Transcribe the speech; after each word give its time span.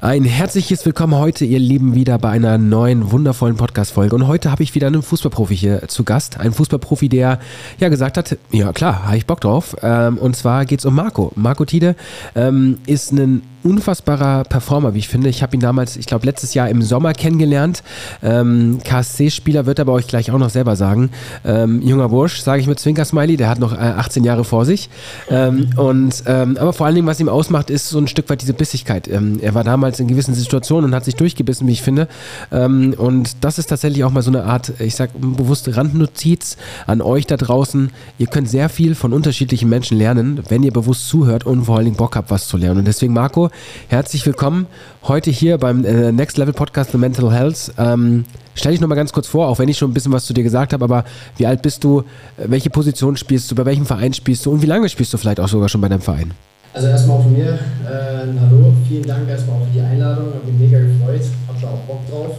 Ein 0.00 0.22
herzliches 0.22 0.86
Willkommen 0.86 1.16
heute, 1.16 1.44
ihr 1.44 1.58
Lieben, 1.58 1.96
wieder 1.96 2.18
bei 2.18 2.30
einer 2.30 2.56
neuen, 2.56 3.10
wundervollen 3.10 3.56
Podcast-Folge. 3.56 4.14
Und 4.14 4.28
heute 4.28 4.52
habe 4.52 4.62
ich 4.62 4.76
wieder 4.76 4.86
einen 4.86 5.02
Fußballprofi 5.02 5.56
hier 5.56 5.88
zu 5.88 6.04
Gast. 6.04 6.38
Ein 6.38 6.52
Fußballprofi, 6.52 7.08
der 7.08 7.40
ja 7.80 7.88
gesagt 7.88 8.16
hat, 8.16 8.38
ja 8.52 8.72
klar, 8.72 9.06
habe 9.06 9.16
ich 9.16 9.26
Bock 9.26 9.40
drauf. 9.40 9.74
Ähm, 9.82 10.16
und 10.18 10.36
zwar 10.36 10.66
geht 10.66 10.78
es 10.78 10.86
um 10.86 10.94
Marco. 10.94 11.32
Marco 11.34 11.64
Tide 11.64 11.96
ähm, 12.36 12.78
ist 12.86 13.10
ein 13.10 13.42
unfassbarer 13.64 14.44
Performer, 14.44 14.94
wie 14.94 14.98
ich 14.98 15.08
finde. 15.08 15.28
Ich 15.28 15.42
habe 15.42 15.56
ihn 15.56 15.60
damals, 15.60 15.96
ich 15.96 16.06
glaube, 16.06 16.24
letztes 16.26 16.54
Jahr 16.54 16.68
im 16.68 16.80
Sommer 16.80 17.12
kennengelernt. 17.12 17.82
Ähm, 18.22 18.78
KSC-Spieler 18.84 19.66
wird 19.66 19.80
er 19.80 19.84
bei 19.84 19.92
euch 19.92 20.06
gleich 20.06 20.30
auch 20.30 20.38
noch 20.38 20.50
selber 20.50 20.76
sagen. 20.76 21.10
Ähm, 21.44 21.82
junger 21.82 22.08
Bursch, 22.08 22.40
sage 22.40 22.60
ich 22.60 22.68
mit 22.68 22.78
Zwinker-Smiley, 22.78 23.36
der 23.36 23.48
hat 23.48 23.58
noch 23.58 23.72
äh, 23.72 23.78
18 23.78 24.22
Jahre 24.22 24.44
vor 24.44 24.64
sich. 24.64 24.90
Ähm, 25.28 25.70
und, 25.76 26.22
ähm, 26.26 26.56
aber 26.58 26.72
vor 26.72 26.86
allen 26.86 26.94
Dingen, 26.94 27.08
was 27.08 27.18
ihm 27.18 27.28
ausmacht, 27.28 27.68
ist 27.70 27.88
so 27.88 27.98
ein 27.98 28.06
Stück 28.06 28.30
weit 28.30 28.42
diese 28.42 28.54
Bissigkeit. 28.54 29.08
Er 29.08 29.54
war 29.54 29.64
damals 29.64 29.87
in 29.96 30.08
gewissen 30.08 30.34
Situationen 30.34 30.90
und 30.90 30.94
hat 30.94 31.04
sich 31.04 31.16
durchgebissen, 31.16 31.66
wie 31.66 31.72
ich 31.72 31.82
finde. 31.82 32.08
Ähm, 32.52 32.94
und 32.96 33.44
das 33.44 33.58
ist 33.58 33.66
tatsächlich 33.66 34.04
auch 34.04 34.10
mal 34.10 34.22
so 34.22 34.30
eine 34.30 34.44
Art, 34.44 34.72
ich 34.78 34.94
sage 34.94 35.12
bewusst 35.18 35.74
Randnotiz 35.76 36.56
an 36.86 37.00
euch 37.00 37.26
da 37.26 37.36
draußen. 37.36 37.90
Ihr 38.18 38.26
könnt 38.26 38.48
sehr 38.48 38.68
viel 38.68 38.94
von 38.94 39.12
unterschiedlichen 39.12 39.68
Menschen 39.68 39.98
lernen, 39.98 40.42
wenn 40.48 40.62
ihr 40.62 40.72
bewusst 40.72 41.08
zuhört 41.08 41.46
und 41.46 41.64
vor 41.64 41.76
allen 41.76 41.86
Dingen 41.86 41.96
Bock 41.96 42.16
habt, 42.16 42.30
was 42.30 42.48
zu 42.48 42.56
lernen. 42.56 42.80
Und 42.80 42.84
deswegen, 42.86 43.12
Marco, 43.12 43.50
herzlich 43.88 44.24
willkommen 44.26 44.66
heute 45.04 45.30
hier 45.30 45.58
beim 45.58 45.84
äh, 45.84 46.12
Next 46.12 46.36
Level 46.36 46.52
Podcast 46.52 46.92
The 46.92 46.98
Mental 46.98 47.32
Health. 47.32 47.72
Ähm, 47.78 48.24
stell 48.54 48.72
dich 48.72 48.80
nochmal 48.80 48.96
ganz 48.96 49.12
kurz 49.12 49.26
vor, 49.26 49.48
auch 49.48 49.58
wenn 49.58 49.68
ich 49.68 49.78
schon 49.78 49.90
ein 49.90 49.94
bisschen 49.94 50.12
was 50.12 50.26
zu 50.26 50.34
dir 50.34 50.42
gesagt 50.42 50.72
habe, 50.72 50.84
aber 50.84 51.04
wie 51.36 51.46
alt 51.46 51.62
bist 51.62 51.84
du, 51.84 52.04
welche 52.36 52.70
Position 52.70 53.16
spielst 53.16 53.50
du, 53.50 53.54
bei 53.54 53.64
welchem 53.64 53.86
Verein 53.86 54.12
spielst 54.12 54.44
du 54.46 54.50
und 54.50 54.62
wie 54.62 54.66
lange 54.66 54.88
spielst 54.88 55.12
du 55.12 55.18
vielleicht 55.18 55.40
auch 55.40 55.48
sogar 55.48 55.68
schon 55.68 55.80
bei 55.80 55.88
deinem 55.88 56.02
Verein? 56.02 56.32
Also 56.72 56.88
erstmal 56.88 57.22
von 57.22 57.32
mir 57.32 57.54
äh, 57.54 58.38
Hallo, 58.40 58.72
vielen 58.86 59.06
Dank 59.06 59.28
erstmal 59.28 59.56
auch 59.56 59.64
für 59.64 59.72
die 59.72 59.80
Einladung, 59.80 60.26
habe 60.34 60.50
mich 60.50 60.60
mega 60.60 60.78
gefreut, 60.78 61.22
habe 61.46 61.58
da 61.60 61.68
auch 61.68 61.80
Bock 61.80 62.08
drauf. 62.10 62.36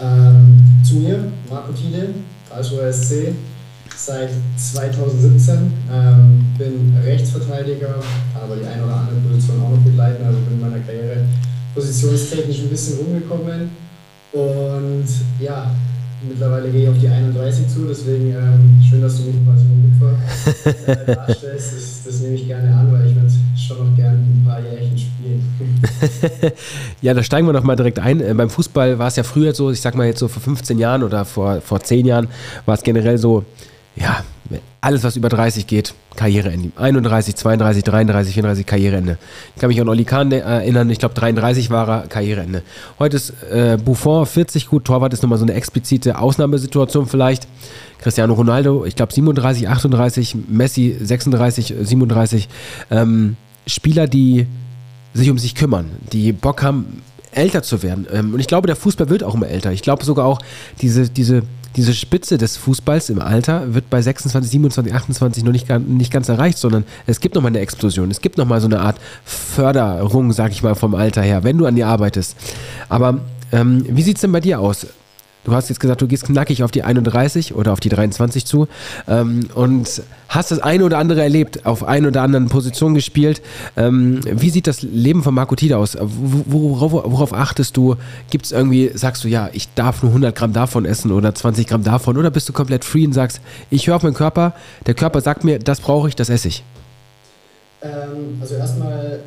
Ähm, 0.00 0.62
zu 0.86 0.96
mir, 0.96 1.32
Marco 1.48 1.72
Thiele, 1.72 2.10
Karlsruher 2.48 2.92
SC, 2.92 3.32
seit 3.96 4.30
2017, 4.56 5.72
ähm, 5.90 6.44
bin 6.58 6.96
Rechtsverteidiger, 7.04 7.94
kann 8.32 8.42
aber 8.42 8.56
die 8.56 8.66
eine 8.66 8.84
oder 8.84 8.96
andere 8.96 9.16
Position 9.28 9.62
auch 9.62 9.70
noch 9.70 9.78
begleiten, 9.78 10.24
also 10.26 10.38
bin 10.40 10.54
in 10.54 10.60
meiner 10.60 10.84
Karriere 10.84 11.24
positionstechnisch 11.74 12.60
ein 12.60 12.68
bisschen 12.68 12.98
rumgekommen. 12.98 13.70
Und 14.32 15.06
ja, 15.40 15.70
mittlerweile 16.28 16.70
gehe 16.70 16.82
ich 16.82 16.88
auf 16.88 16.98
die 16.98 17.08
31 17.08 17.68
zu, 17.68 17.86
deswegen 17.88 18.30
ähm, 18.30 18.82
schön, 18.88 19.00
dass 19.00 19.16
du 19.16 19.24
mich 19.24 19.36
quasi 19.44 19.64
noch 19.64 19.76
mit 19.76 21.06
äh, 21.08 21.14
darstellst, 21.14 21.74
das, 21.74 22.02
das, 22.04 22.20
nehme 22.20 22.34
ich 22.34 22.46
gerne 22.46 22.74
an, 22.74 22.92
weil 22.92 23.06
ich 23.08 23.14
würde 23.14 23.28
schon 23.56 23.78
noch 23.90 23.96
gerne 23.96 24.18
ein 24.18 24.44
paar 24.46 24.60
Jährchen 24.60 24.98
spielen. 24.98 26.52
ja, 27.02 27.14
da 27.14 27.22
steigen 27.22 27.46
wir 27.46 27.52
noch 27.52 27.62
mal 27.62 27.76
direkt 27.76 27.98
ein. 27.98 28.20
Äh, 28.20 28.34
beim 28.34 28.50
Fußball 28.50 28.98
war 28.98 29.08
es 29.08 29.16
ja 29.16 29.22
früher 29.22 29.54
so, 29.54 29.70
ich 29.70 29.80
sag 29.80 29.94
mal 29.94 30.06
jetzt 30.06 30.18
so 30.18 30.28
vor 30.28 30.42
15 30.42 30.78
Jahren 30.78 31.02
oder 31.02 31.24
vor, 31.24 31.60
vor 31.60 31.80
10 31.80 32.06
Jahren, 32.06 32.28
war 32.66 32.74
es 32.74 32.82
generell 32.82 33.18
so, 33.18 33.44
ja, 33.96 34.24
alles, 34.80 35.02
was 35.02 35.16
über 35.16 35.28
30 35.28 35.66
geht, 35.66 35.94
Karriereende. 36.16 36.72
31, 36.76 37.36
32, 37.36 37.84
33, 37.84 38.34
34, 38.34 38.66
Karriereende. 38.66 39.18
Ich 39.54 39.60
kann 39.60 39.68
mich 39.68 39.80
an 39.80 39.88
Oli 39.88 40.04
Kahn 40.04 40.30
erinnern, 40.30 40.90
ich 40.90 40.98
glaube 40.98 41.14
33 41.14 41.70
war 41.70 41.88
er, 41.88 42.06
Karriereende. 42.06 42.62
Heute 42.98 43.16
ist 43.16 43.32
äh, 43.50 43.78
Buffon 43.82 44.26
40, 44.26 44.66
gut, 44.66 44.84
Torwart 44.84 45.12
ist 45.12 45.22
nochmal 45.22 45.38
so 45.38 45.44
eine 45.44 45.54
explizite 45.54 46.18
Ausnahmesituation 46.18 47.06
vielleicht. 47.06 47.48
Cristiano 48.00 48.34
Ronaldo, 48.34 48.84
ich 48.84 48.96
glaube 48.96 49.12
37, 49.14 49.68
38, 49.68 50.36
Messi 50.48 50.96
36, 51.00 51.74
37. 51.80 52.48
Ähm, 52.90 53.36
Spieler, 53.66 54.06
die 54.06 54.46
sich 55.14 55.30
um 55.30 55.38
sich 55.38 55.54
kümmern, 55.54 55.90
die 56.12 56.32
Bock 56.32 56.62
haben, 56.62 57.02
älter 57.32 57.62
zu 57.62 57.82
werden. 57.82 58.06
Ähm, 58.12 58.34
und 58.34 58.40
ich 58.40 58.46
glaube, 58.46 58.66
der 58.66 58.76
Fußball 58.76 59.08
wird 59.08 59.22
auch 59.22 59.34
immer 59.34 59.48
älter. 59.48 59.72
Ich 59.72 59.82
glaube 59.82 60.04
sogar 60.04 60.26
auch, 60.26 60.40
diese, 60.80 61.08
diese 61.08 61.42
diese 61.76 61.94
Spitze 61.94 62.38
des 62.38 62.56
Fußballs 62.56 63.10
im 63.10 63.20
Alter 63.20 63.74
wird 63.74 63.90
bei 63.90 64.00
26, 64.00 64.50
27, 64.50 64.94
28 64.94 65.44
noch 65.44 65.52
nicht, 65.52 65.68
nicht 65.88 66.12
ganz 66.12 66.28
erreicht, 66.28 66.58
sondern 66.58 66.84
es 67.06 67.20
gibt 67.20 67.34
nochmal 67.34 67.50
eine 67.50 67.60
Explosion. 67.60 68.10
Es 68.10 68.20
gibt 68.20 68.38
nochmal 68.38 68.60
so 68.60 68.66
eine 68.66 68.80
Art 68.80 68.96
Förderung, 69.24 70.32
sag 70.32 70.52
ich 70.52 70.62
mal, 70.62 70.74
vom 70.74 70.94
Alter 70.94 71.22
her, 71.22 71.42
wenn 71.44 71.58
du 71.58 71.66
an 71.66 71.74
dir 71.74 71.88
arbeitest. 71.88 72.36
Aber 72.88 73.20
ähm, 73.52 73.84
wie 73.88 74.02
sieht 74.02 74.16
es 74.16 74.20
denn 74.20 74.32
bei 74.32 74.40
dir 74.40 74.60
aus? 74.60 74.86
Du 75.44 75.54
hast 75.54 75.68
jetzt 75.68 75.78
gesagt, 75.78 76.00
du 76.00 76.06
gehst 76.06 76.24
knackig 76.24 76.62
auf 76.62 76.70
die 76.70 76.82
31 76.82 77.54
oder 77.54 77.72
auf 77.72 77.80
die 77.80 77.90
23 77.90 78.46
zu 78.46 78.66
ähm, 79.06 79.48
und 79.54 80.02
hast 80.28 80.50
das 80.50 80.58
eine 80.58 80.84
oder 80.84 80.98
andere 80.98 81.22
erlebt, 81.22 81.66
auf 81.66 81.84
ein 81.84 82.06
oder 82.06 82.22
anderen 82.22 82.48
Positionen 82.48 82.94
gespielt. 82.94 83.42
Ähm, 83.76 84.20
wie 84.24 84.48
sieht 84.50 84.66
das 84.66 84.82
Leben 84.82 85.22
von 85.22 85.34
Marco 85.34 85.54
Tida 85.54 85.76
aus? 85.76 85.96
Worauf, 86.00 86.92
worauf 86.92 87.34
achtest 87.34 87.76
du? 87.76 87.96
Gibt 88.30 88.46
es 88.46 88.52
irgendwie, 88.52 88.90
sagst 88.94 89.22
du, 89.22 89.28
ja, 89.28 89.50
ich 89.52 89.72
darf 89.74 90.02
nur 90.02 90.10
100 90.10 90.34
Gramm 90.34 90.54
davon 90.54 90.86
essen 90.86 91.12
oder 91.12 91.34
20 91.34 91.66
Gramm 91.66 91.84
davon 91.84 92.16
oder 92.16 92.30
bist 92.30 92.48
du 92.48 92.52
komplett 92.52 92.84
free 92.84 93.06
und 93.06 93.12
sagst, 93.12 93.40
ich 93.70 93.86
höre 93.86 93.96
auf 93.96 94.02
meinen 94.02 94.14
Körper, 94.14 94.54
der 94.86 94.94
Körper 94.94 95.20
sagt 95.20 95.44
mir, 95.44 95.58
das 95.58 95.80
brauche 95.80 96.08
ich, 96.08 96.16
das 96.16 96.30
esse 96.30 96.48
ich? 96.48 96.64
Ähm, 97.82 98.38
also 98.40 98.54
erstmal 98.54 99.20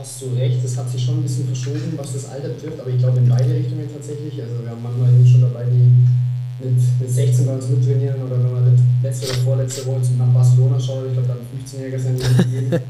hast 0.00 0.22
du 0.22 0.26
recht, 0.34 0.64
es 0.64 0.76
hat 0.76 0.88
sich 0.88 1.04
schon 1.04 1.18
ein 1.18 1.22
bisschen 1.22 1.46
verschoben, 1.46 1.92
was 1.96 2.14
das 2.14 2.30
Alter 2.30 2.48
betrifft, 2.48 2.80
aber 2.80 2.90
ich 2.90 2.98
glaube 2.98 3.18
in 3.18 3.28
beide 3.28 3.52
Richtungen 3.52 3.86
tatsächlich. 3.92 4.40
Also 4.40 4.64
wir 4.64 4.70
haben 4.70 4.82
manchmal 4.82 5.12
schon 5.26 5.42
dabei, 5.42 5.64
die 5.68 6.64
mit, 6.64 6.80
mit 7.00 7.10
16 7.10 7.46
bei 7.46 7.54
uns 7.54 7.68
mittrainieren 7.68 8.22
oder 8.22 8.42
wenn 8.42 8.52
man 8.52 8.78
letzte 9.02 9.28
oder 9.28 9.38
vorletzte 9.44 9.86
Woche 9.86 10.00
nach 10.18 10.32
Barcelona 10.32 10.80
schaut, 10.80 11.06
ich 11.06 11.12
glaube 11.12 11.28
da 11.28 11.34
haben 11.34 11.44
15-Jähriger 11.52 11.98
sein 11.98 12.16
gegeben. 12.16 12.70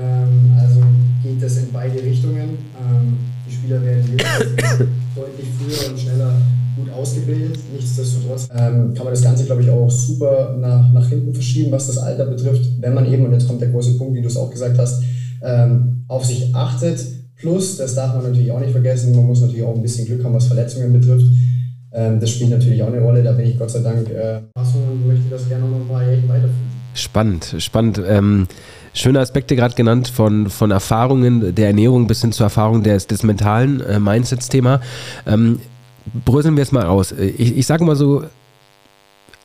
ähm, 0.00 0.56
also 0.58 0.80
geht 1.22 1.42
das 1.42 1.56
in 1.58 1.72
beide 1.72 2.02
Richtungen. 2.02 2.56
Ähm, 2.80 3.18
die 3.46 3.52
Spieler 3.52 3.82
werden 3.82 4.16
deutlich 5.14 5.48
früher 5.58 5.90
und 5.90 6.00
schneller 6.00 6.40
gut 6.76 6.90
ausgebildet. 6.90 7.58
Nichtsdestotrotz 7.72 8.48
ähm, 8.52 8.94
kann 8.94 9.04
man 9.04 9.12
das 9.12 9.22
Ganze, 9.22 9.44
glaube 9.44 9.62
ich, 9.62 9.70
auch 9.70 9.90
super 9.90 10.56
nach, 10.58 10.92
nach 10.92 11.08
hinten 11.08 11.32
verschieben, 11.32 11.72
was 11.72 11.86
das 11.86 11.98
Alter 11.98 12.26
betrifft, 12.26 12.70
wenn 12.80 12.94
man 12.94 13.10
eben, 13.10 13.24
und 13.24 13.32
jetzt 13.32 13.46
kommt 13.46 13.60
der 13.60 13.68
große 13.68 13.96
Punkt, 13.96 14.14
wie 14.14 14.22
du 14.22 14.28
es 14.28 14.36
auch 14.36 14.50
gesagt 14.50 14.78
hast, 14.78 15.02
ähm, 15.46 16.04
auf 16.08 16.24
sich 16.24 16.54
achtet. 16.54 17.00
Plus, 17.36 17.76
das 17.76 17.94
darf 17.94 18.14
man 18.14 18.24
natürlich 18.24 18.50
auch 18.50 18.60
nicht 18.60 18.72
vergessen, 18.72 19.14
man 19.14 19.26
muss 19.26 19.40
natürlich 19.40 19.64
auch 19.64 19.74
ein 19.74 19.82
bisschen 19.82 20.06
Glück 20.06 20.24
haben, 20.24 20.34
was 20.34 20.46
Verletzungen 20.46 20.92
betrifft. 20.92 21.26
Ähm, 21.92 22.18
das 22.20 22.30
spielt 22.30 22.50
natürlich 22.50 22.82
auch 22.82 22.88
eine 22.88 23.00
Rolle, 23.00 23.22
da 23.22 23.32
bin 23.32 23.46
ich 23.46 23.58
Gott 23.58 23.70
sei 23.70 23.80
Dank 23.80 24.08
äh, 24.10 24.40
und 24.54 25.06
möchte 25.06 25.30
das 25.30 25.48
gerne 25.48 25.66
noch 25.66 26.00
Jährchen 26.00 26.28
weiterführen. 26.28 26.76
Spannend, 26.94 27.54
spannend. 27.58 28.00
Ähm, 28.06 28.46
schöne 28.94 29.20
Aspekte 29.20 29.54
gerade 29.54 29.74
genannt, 29.74 30.08
von, 30.08 30.48
von 30.48 30.70
Erfahrungen 30.70 31.54
der 31.54 31.68
Ernährung 31.68 32.06
bis 32.06 32.22
hin 32.22 32.32
zur 32.32 32.44
Erfahrung 32.44 32.82
des, 32.82 33.06
des 33.06 33.22
mentalen 33.22 33.80
äh, 33.82 34.00
Mindsets-Thema. 34.00 34.80
Ähm, 35.26 35.60
bröseln 36.24 36.56
wir 36.56 36.62
es 36.62 36.72
mal 36.72 36.86
aus. 36.86 37.12
Ich, 37.12 37.56
ich 37.56 37.66
sage 37.66 37.84
mal 37.84 37.96
so, 37.96 38.24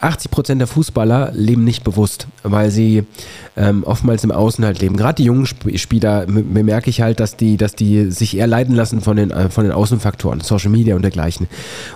80 0.01 0.31
Prozent 0.31 0.59
der 0.59 0.67
Fußballer 0.67 1.31
leben 1.33 1.63
nicht 1.63 1.83
bewusst, 1.83 2.27
weil 2.43 2.71
sie 2.71 3.03
ähm, 3.55 3.83
oftmals 3.83 4.23
im 4.23 4.31
Außen 4.31 4.65
halt 4.65 4.79
leben. 4.79 4.97
Gerade 4.97 5.15
die 5.15 5.25
jungen 5.25 5.43
Sp 5.45 5.77
Spieler 5.77 6.25
bemerke 6.25 6.89
ich 6.89 7.01
halt, 7.01 7.19
dass 7.19 7.37
die, 7.37 7.57
dass 7.57 7.75
die 7.75 8.11
sich 8.11 8.37
eher 8.37 8.47
leiden 8.47 8.75
lassen 8.75 9.01
von 9.01 9.17
den, 9.17 9.31
äh, 9.31 9.49
von 9.49 9.63
den 9.63 9.73
Außenfaktoren, 9.73 10.41
Social 10.41 10.71
Media 10.71 10.95
und 10.95 11.03
dergleichen. 11.03 11.47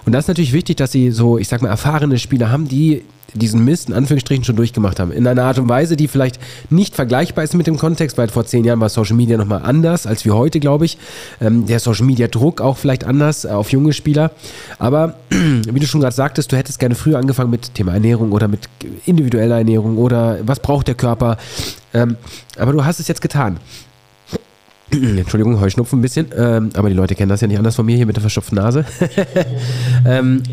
Und 0.05 0.11
das 0.11 0.25
ist 0.25 0.27
natürlich 0.27 0.53
wichtig, 0.53 0.77
dass 0.77 0.91
sie 0.91 1.11
so, 1.11 1.37
ich 1.37 1.47
sag 1.47 1.61
mal, 1.61 1.69
erfahrene 1.69 2.17
Spieler 2.19 2.51
haben, 2.51 2.67
die 2.67 3.03
diesen 3.33 3.63
Mist 3.65 3.89
in 3.89 3.95
Anführungsstrichen 3.95 4.43
schon 4.43 4.55
durchgemacht 4.55 4.99
haben. 4.99 5.11
In 5.11 5.27
einer 5.27 5.43
Art 5.43 5.59
und 5.59 5.67
Weise, 5.67 5.97
die 5.97 6.07
vielleicht 6.07 6.39
nicht 6.69 6.95
vergleichbar 6.95 7.43
ist 7.43 7.53
mit 7.53 7.67
dem 7.67 7.77
Kontext, 7.77 8.17
weil 8.17 8.29
vor 8.29 8.45
zehn 8.45 8.63
Jahren 8.63 8.79
war 8.79 8.89
Social 8.89 9.15
Media 9.15 9.37
nochmal 9.37 9.61
anders 9.63 10.07
als 10.07 10.25
wie 10.25 10.31
heute, 10.31 10.59
glaube 10.59 10.85
ich. 10.85 10.97
Ähm, 11.41 11.65
der 11.65 11.79
Social 11.79 12.05
Media 12.05 12.27
Druck 12.27 12.61
auch 12.61 12.77
vielleicht 12.77 13.03
anders 13.03 13.45
äh, 13.45 13.49
auf 13.49 13.71
junge 13.71 13.93
Spieler. 13.93 14.31
Aber 14.79 15.15
wie 15.29 15.79
du 15.79 15.87
schon 15.87 16.01
gerade 16.01 16.15
sagtest, 16.15 16.51
du 16.51 16.57
hättest 16.57 16.79
gerne 16.79 16.95
früher 16.95 17.17
angefangen 17.17 17.49
mit 17.49 17.73
Thema 17.73 17.93
Ernährung 17.93 18.31
oder 18.31 18.47
mit 18.47 18.69
individueller 19.05 19.57
Ernährung 19.57 19.97
oder 19.97 20.39
was 20.43 20.59
braucht 20.59 20.87
der 20.87 20.95
Körper. 20.95 21.37
Ähm, 21.93 22.17
aber 22.57 22.71
du 22.71 22.85
hast 22.85 22.99
es 22.99 23.07
jetzt 23.07 23.21
getan. 23.21 23.57
Entschuldigung, 24.91 25.59
Heuschnupfen 25.59 25.99
ein 25.99 26.01
bisschen, 26.01 26.27
ähm, 26.37 26.69
aber 26.75 26.89
die 26.89 26.95
Leute 26.95 27.15
kennen 27.15 27.29
das 27.29 27.41
ja 27.41 27.47
nicht 27.47 27.57
anders 27.57 27.75
von 27.75 27.85
mir 27.85 27.95
hier 27.95 28.05
mit 28.05 28.15
der 28.15 28.21
verstopften 28.21 28.57
Nase. 28.57 28.85
ähm, 30.05 30.43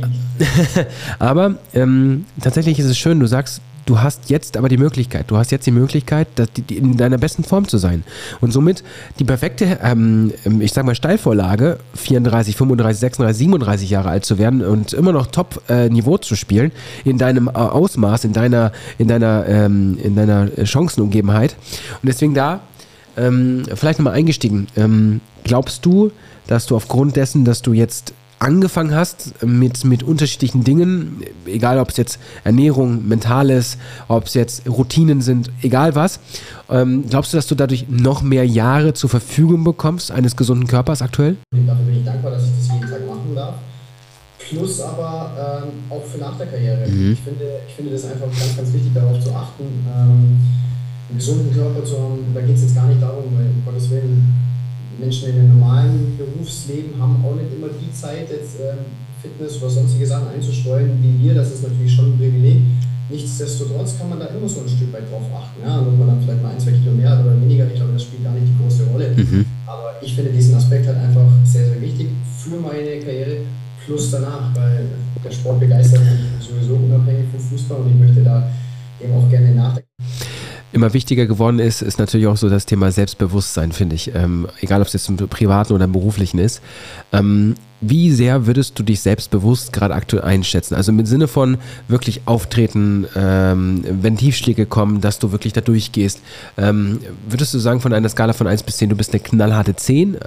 aber 1.18 1.56
ähm, 1.74 2.24
tatsächlich 2.40 2.78
ist 2.78 2.86
es 2.86 2.98
schön, 2.98 3.20
du 3.20 3.26
sagst, 3.26 3.60
du 3.86 4.00
hast 4.00 4.30
jetzt 4.30 4.56
aber 4.56 4.68
die 4.68 4.76
Möglichkeit, 4.76 5.30
du 5.30 5.36
hast 5.36 5.50
jetzt 5.50 5.66
die 5.66 5.72
Möglichkeit, 5.72 6.28
in 6.70 6.96
deiner 6.96 7.18
besten 7.18 7.44
Form 7.44 7.68
zu 7.68 7.78
sein. 7.78 8.04
Und 8.40 8.52
somit 8.52 8.82
die 9.18 9.24
perfekte, 9.24 9.78
ähm, 9.82 10.32
ich 10.60 10.72
sag 10.72 10.84
mal, 10.84 10.94
Steilvorlage, 10.94 11.78
34, 11.94 12.56
35, 12.56 13.00
36, 13.00 13.38
37 13.38 13.90
Jahre 13.90 14.10
alt 14.10 14.24
zu 14.24 14.38
werden 14.38 14.62
und 14.62 14.92
immer 14.92 15.12
noch 15.12 15.26
Top-Niveau 15.26 16.16
äh, 16.16 16.20
zu 16.20 16.36
spielen, 16.36 16.72
in 17.04 17.18
deinem 17.18 17.48
äh, 17.48 17.52
Ausmaß, 17.52 18.24
in 18.24 18.32
deiner, 18.32 18.72
in 18.98 19.08
deiner, 19.08 19.46
ähm, 19.46 19.98
in 20.02 20.14
deiner 20.14 20.48
Chancenumgebenheit. 20.64 21.56
Und 22.02 22.08
deswegen 22.08 22.34
da 22.34 22.60
ähm, 23.16 23.64
vielleicht 23.74 23.98
nochmal 23.98 24.14
eingestiegen. 24.14 24.66
Ähm, 24.76 25.20
glaubst 25.44 25.84
du, 25.84 26.12
dass 26.46 26.66
du 26.66 26.76
aufgrund 26.76 27.16
dessen, 27.16 27.44
dass 27.44 27.62
du 27.62 27.72
jetzt 27.72 28.14
angefangen 28.42 28.92
hast 28.94 29.44
mit, 29.44 29.84
mit 29.84 30.02
unterschiedlichen 30.02 30.64
Dingen, 30.64 31.22
egal 31.46 31.78
ob 31.78 31.90
es 31.90 31.96
jetzt 31.96 32.18
Ernährung, 32.42 33.06
Mentales, 33.06 33.78
ob 34.08 34.26
es 34.26 34.34
jetzt 34.34 34.68
Routinen 34.68 35.22
sind, 35.22 35.50
egal 35.62 35.94
was, 35.94 36.18
ähm, 36.68 37.04
glaubst 37.08 37.32
du, 37.32 37.38
dass 37.38 37.46
du 37.46 37.54
dadurch 37.54 37.86
noch 37.88 38.22
mehr 38.22 38.44
Jahre 38.44 38.94
zur 38.94 39.10
Verfügung 39.10 39.62
bekommst 39.62 40.10
eines 40.10 40.36
gesunden 40.36 40.66
Körpers 40.66 41.02
aktuell? 41.02 41.36
Dafür 41.52 41.84
bin 41.84 41.98
ich 41.98 42.04
dankbar, 42.04 42.32
dass 42.32 42.42
ich 42.42 42.50
das 42.58 42.74
jeden 42.74 42.90
Tag 42.90 43.06
machen 43.06 43.34
darf. 43.34 43.54
Plus 44.38 44.80
aber 44.80 45.62
ähm, 45.64 45.68
auch 45.88 46.04
für 46.04 46.18
nach 46.18 46.36
der 46.36 46.46
Karriere. 46.46 46.88
Mhm. 46.88 47.12
Ich, 47.12 47.20
finde, 47.20 47.44
ich 47.68 47.74
finde 47.74 47.92
das 47.92 48.04
einfach 48.04 48.26
ganz, 48.26 48.56
ganz 48.56 48.72
wichtig, 48.72 48.92
darauf 48.92 49.20
zu 49.20 49.32
achten, 49.32 49.64
ähm, 49.96 50.40
einen 51.08 51.18
gesunden 51.18 51.52
Körper 51.52 51.84
zu 51.84 51.98
haben. 51.98 52.18
Da 52.34 52.40
geht 52.40 52.56
es 52.56 52.62
jetzt 52.62 52.74
gar 52.74 52.88
nicht 52.88 53.02
darum, 53.02 53.24
weil, 53.36 53.46
um 53.46 53.64
Gottes 53.64 53.90
Willen, 53.90 54.42
Menschen 54.98 55.30
in 55.30 55.38
einem 55.38 55.58
normalen 55.58 56.16
Berufsleben 56.18 57.00
haben 57.00 57.24
auch 57.24 57.34
nicht 57.34 57.52
immer 57.56 57.68
die 57.68 57.92
Zeit, 57.92 58.30
jetzt 58.30 58.60
ähm, 58.60 58.84
Fitness 59.20 59.56
oder 59.58 59.70
sonstige 59.70 60.06
Sachen 60.06 60.28
einzustreuen 60.28 60.90
wie 61.00 61.24
wir. 61.24 61.34
Das 61.34 61.52
ist 61.52 61.62
natürlich 61.62 61.92
schon 61.92 62.12
ein 62.12 62.18
Privileg. 62.18 62.60
Nichtsdestotrotz 63.10 63.98
kann 63.98 64.08
man 64.08 64.20
da 64.20 64.26
immer 64.26 64.48
so 64.48 64.60
ein 64.60 64.68
Stück 64.68 64.92
weit 64.92 65.10
drauf 65.10 65.22
achten. 65.34 65.60
Ja? 65.64 65.78
Und 65.78 65.88
ob 65.88 65.98
man 65.98 66.08
dann 66.08 66.20
vielleicht 66.22 66.42
mal 66.42 66.52
ein, 66.52 66.60
zwei 66.60 66.72
Kilo 66.72 66.92
mehr 66.92 67.20
oder 67.20 67.40
weniger, 67.40 67.66
ich 67.66 67.74
glaube, 67.74 67.92
das 67.92 68.02
spielt 68.02 68.24
gar 68.24 68.32
nicht 68.32 68.46
die 68.46 68.62
große 68.62 68.84
Rolle. 68.90 69.10
Mhm. 69.16 69.44
Aber 69.66 69.94
ich 70.00 70.14
finde 70.14 70.30
diesen 70.30 70.54
Aspekt 70.54 70.86
halt 70.86 70.98
einfach 70.98 71.28
sehr, 71.44 71.66
sehr 71.66 71.80
wichtig 71.80 72.08
für 72.38 72.56
meine 72.56 73.00
Karriere 73.00 73.38
plus 73.84 74.10
danach, 74.10 74.54
weil 74.54 74.86
der 75.24 75.30
Sport 75.30 75.60
begeistert 75.60 76.00
mich 76.00 76.46
sowieso 76.46 76.74
unabhängig 76.74 77.26
vom 77.30 77.40
Fußball 77.40 77.80
und 77.80 77.90
ich 77.90 77.96
möchte 77.96 78.22
da 78.22 78.48
eben 79.00 79.12
auch 79.14 79.28
gerne 79.28 79.54
nachdenken 79.54 80.31
immer 80.72 80.92
wichtiger 80.94 81.26
geworden 81.26 81.58
ist, 81.58 81.82
ist 81.82 81.98
natürlich 81.98 82.26
auch 82.26 82.36
so 82.36 82.48
das 82.48 82.66
Thema 82.66 82.90
Selbstbewusstsein, 82.90 83.72
finde 83.72 83.96
ich. 83.96 84.14
Ähm, 84.14 84.48
egal, 84.60 84.80
ob 84.80 84.86
es 84.86 84.92
jetzt 84.92 85.08
im 85.08 85.16
privaten 85.16 85.72
oder 85.72 85.84
im 85.84 85.92
beruflichen 85.92 86.38
ist. 86.38 86.62
Ähm, 87.12 87.54
wie 87.82 88.12
sehr 88.12 88.46
würdest 88.46 88.78
du 88.78 88.82
dich 88.82 89.00
selbstbewusst 89.00 89.72
gerade 89.72 89.94
aktuell 89.94 90.22
einschätzen? 90.22 90.74
Also 90.74 90.92
im 90.92 91.04
Sinne 91.04 91.28
von 91.28 91.58
wirklich 91.88 92.22
auftreten, 92.26 93.06
ähm, 93.16 93.84
wenn 93.84 94.16
Tiefschläge 94.16 94.66
kommen, 94.66 95.00
dass 95.00 95.18
du 95.18 95.32
wirklich 95.32 95.52
da 95.52 95.60
durchgehst. 95.60 96.20
Ähm, 96.56 97.00
würdest 97.28 97.52
du 97.52 97.58
sagen, 97.58 97.80
von 97.80 97.92
einer 97.92 98.08
Skala 98.08 98.32
von 98.32 98.46
1 98.46 98.62
bis 98.62 98.76
10, 98.76 98.90
du 98.90 98.96
bist 98.96 99.12
eine 99.12 99.20
knallharte 99.20 99.74
10, 99.74 100.14
äh, 100.14 100.18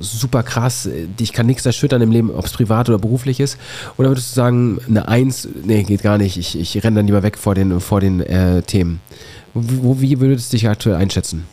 super 0.00 0.42
krass, 0.42 0.88
dich 1.18 1.32
kann 1.32 1.46
nichts 1.46 1.64
erschüttern 1.64 2.02
im 2.02 2.10
Leben, 2.10 2.30
ob 2.30 2.44
es 2.44 2.52
privat 2.52 2.88
oder 2.88 2.98
beruflich 2.98 3.38
ist? 3.38 3.58
Oder 3.96 4.08
würdest 4.08 4.32
du 4.32 4.34
sagen, 4.34 4.80
eine 4.88 5.06
1, 5.06 5.48
nee, 5.64 5.84
geht 5.84 6.02
gar 6.02 6.18
nicht, 6.18 6.36
ich, 6.36 6.58
ich 6.58 6.82
renne 6.82 6.96
dann 6.96 7.06
lieber 7.06 7.22
weg 7.22 7.38
vor 7.38 7.54
den, 7.54 7.80
vor 7.80 8.00
den 8.00 8.20
äh, 8.20 8.62
Themen? 8.62 9.00
Wo, 9.54 10.00
wie 10.00 10.18
würdest 10.18 10.52
du 10.52 10.56
dich 10.56 10.68
aktuell 10.68 10.96
einschätzen? 10.96 11.44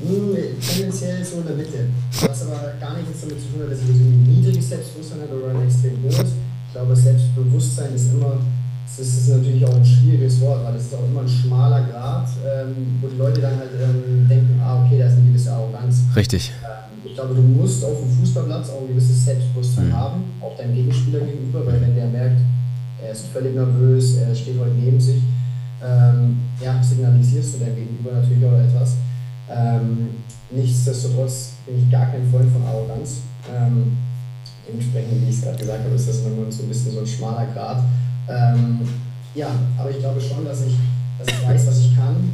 Hm, 0.00 0.36
tendenziell 0.60 1.24
so 1.24 1.38
in 1.38 1.46
der 1.46 1.56
Mitte. 1.56 1.88
Was 2.12 2.42
aber 2.46 2.74
gar 2.78 2.96
nichts 2.96 3.20
damit 3.20 3.40
zu 3.40 3.48
tun 3.50 3.62
hat, 3.64 3.72
dass 3.72 3.82
ich 3.82 3.88
ein 3.90 4.22
niedriges 4.22 4.68
Selbstbewusstsein 4.68 5.20
habe 5.22 5.42
oder 5.42 5.58
ein 5.58 5.66
extrem 5.66 6.02
hohes. 6.04 6.30
Ich 6.68 6.72
glaube, 6.72 6.94
Selbstbewusstsein 6.94 7.94
ist 7.94 8.12
immer, 8.12 8.38
das 8.86 9.06
ist 9.06 9.28
natürlich 9.28 9.64
auch 9.66 9.74
ein 9.74 9.84
schwieriges 9.84 10.40
Wort, 10.40 10.64
weil 10.64 10.76
es 10.76 10.84
ist 10.84 10.94
auch 10.94 11.04
immer 11.04 11.22
ein 11.22 11.28
schmaler 11.28 11.82
Grad, 11.90 12.28
ähm, 12.46 12.98
wo 13.00 13.08
die 13.08 13.16
Leute 13.16 13.40
dann 13.40 13.56
halt 13.58 13.70
ähm, 13.74 14.28
denken, 14.28 14.60
ah, 14.62 14.84
okay, 14.84 14.98
da 14.98 15.06
ist 15.06 15.14
eine 15.14 15.26
gewisse 15.26 15.52
Arroganz. 15.52 16.02
Richtig. 16.14 16.52
Ähm, 16.62 17.02
ich 17.04 17.14
glaube, 17.14 17.34
du 17.34 17.42
musst 17.42 17.84
auf 17.84 17.98
dem 17.98 18.10
Fußballplatz 18.20 18.70
auch 18.70 18.82
ein 18.82 18.88
gewisses 18.88 19.24
Selbstbewusstsein 19.24 19.88
mhm. 19.88 19.96
haben, 19.96 20.24
auch 20.40 20.56
deinem 20.56 20.74
Gegenspieler 20.74 21.20
gegenüber, 21.20 21.66
weil 21.66 21.80
wenn 21.80 21.96
der 21.96 22.06
merkt, 22.06 22.40
er 23.02 23.12
ist 23.12 23.26
völlig 23.32 23.54
nervös, 23.54 24.16
er 24.16 24.34
steht 24.34 24.58
heute 24.58 24.74
neben 24.74 25.00
sich, 25.00 25.22
ja, 25.80 26.82
signalisierst 26.82 27.54
du 27.54 27.58
deinem 27.60 27.76
Gegenüber 27.76 28.10
natürlich 28.12 28.44
auch 28.44 28.58
etwas. 28.58 28.96
Ähm, 29.50 30.10
nichtsdestotrotz 30.50 31.52
bin 31.66 31.78
ich 31.78 31.90
gar 31.90 32.06
kein 32.06 32.28
Freund 32.30 32.50
von 32.52 32.62
Arroganz. 32.66 33.22
Ähm, 33.50 33.96
dementsprechend, 34.66 35.22
wie 35.22 35.30
ich 35.30 35.36
es 35.36 35.42
gerade 35.42 35.58
gesagt 35.58 35.84
habe, 35.84 35.94
ist 35.94 36.08
das 36.08 36.18
immer 36.20 36.50
so 36.50 36.62
ein 36.62 36.68
bisschen 36.68 36.92
so 36.92 37.00
ein 37.00 37.06
schmaler 37.06 37.46
Grad. 37.52 37.82
Ähm, 38.28 38.80
ja, 39.34 39.48
aber 39.78 39.90
ich 39.90 39.98
glaube 39.98 40.20
schon, 40.20 40.44
dass 40.44 40.66
ich, 40.66 40.74
dass 41.18 41.28
ich 41.28 41.46
weiß, 41.46 41.66
was 41.66 41.80
ich 41.80 41.96
kann, 41.96 42.32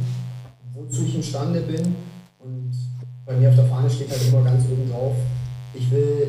wozu 0.73 1.05
ich 1.05 1.15
imstande 1.15 1.61
bin. 1.61 1.95
Und 2.39 2.71
bei 3.25 3.33
mir 3.35 3.49
auf 3.49 3.55
der 3.55 3.65
Fahne 3.65 3.89
steht 3.89 4.09
halt 4.09 4.27
immer 4.27 4.43
ganz 4.43 4.65
oben 4.65 4.89
drauf, 4.89 5.15
ich 5.73 5.89
will 5.91 6.27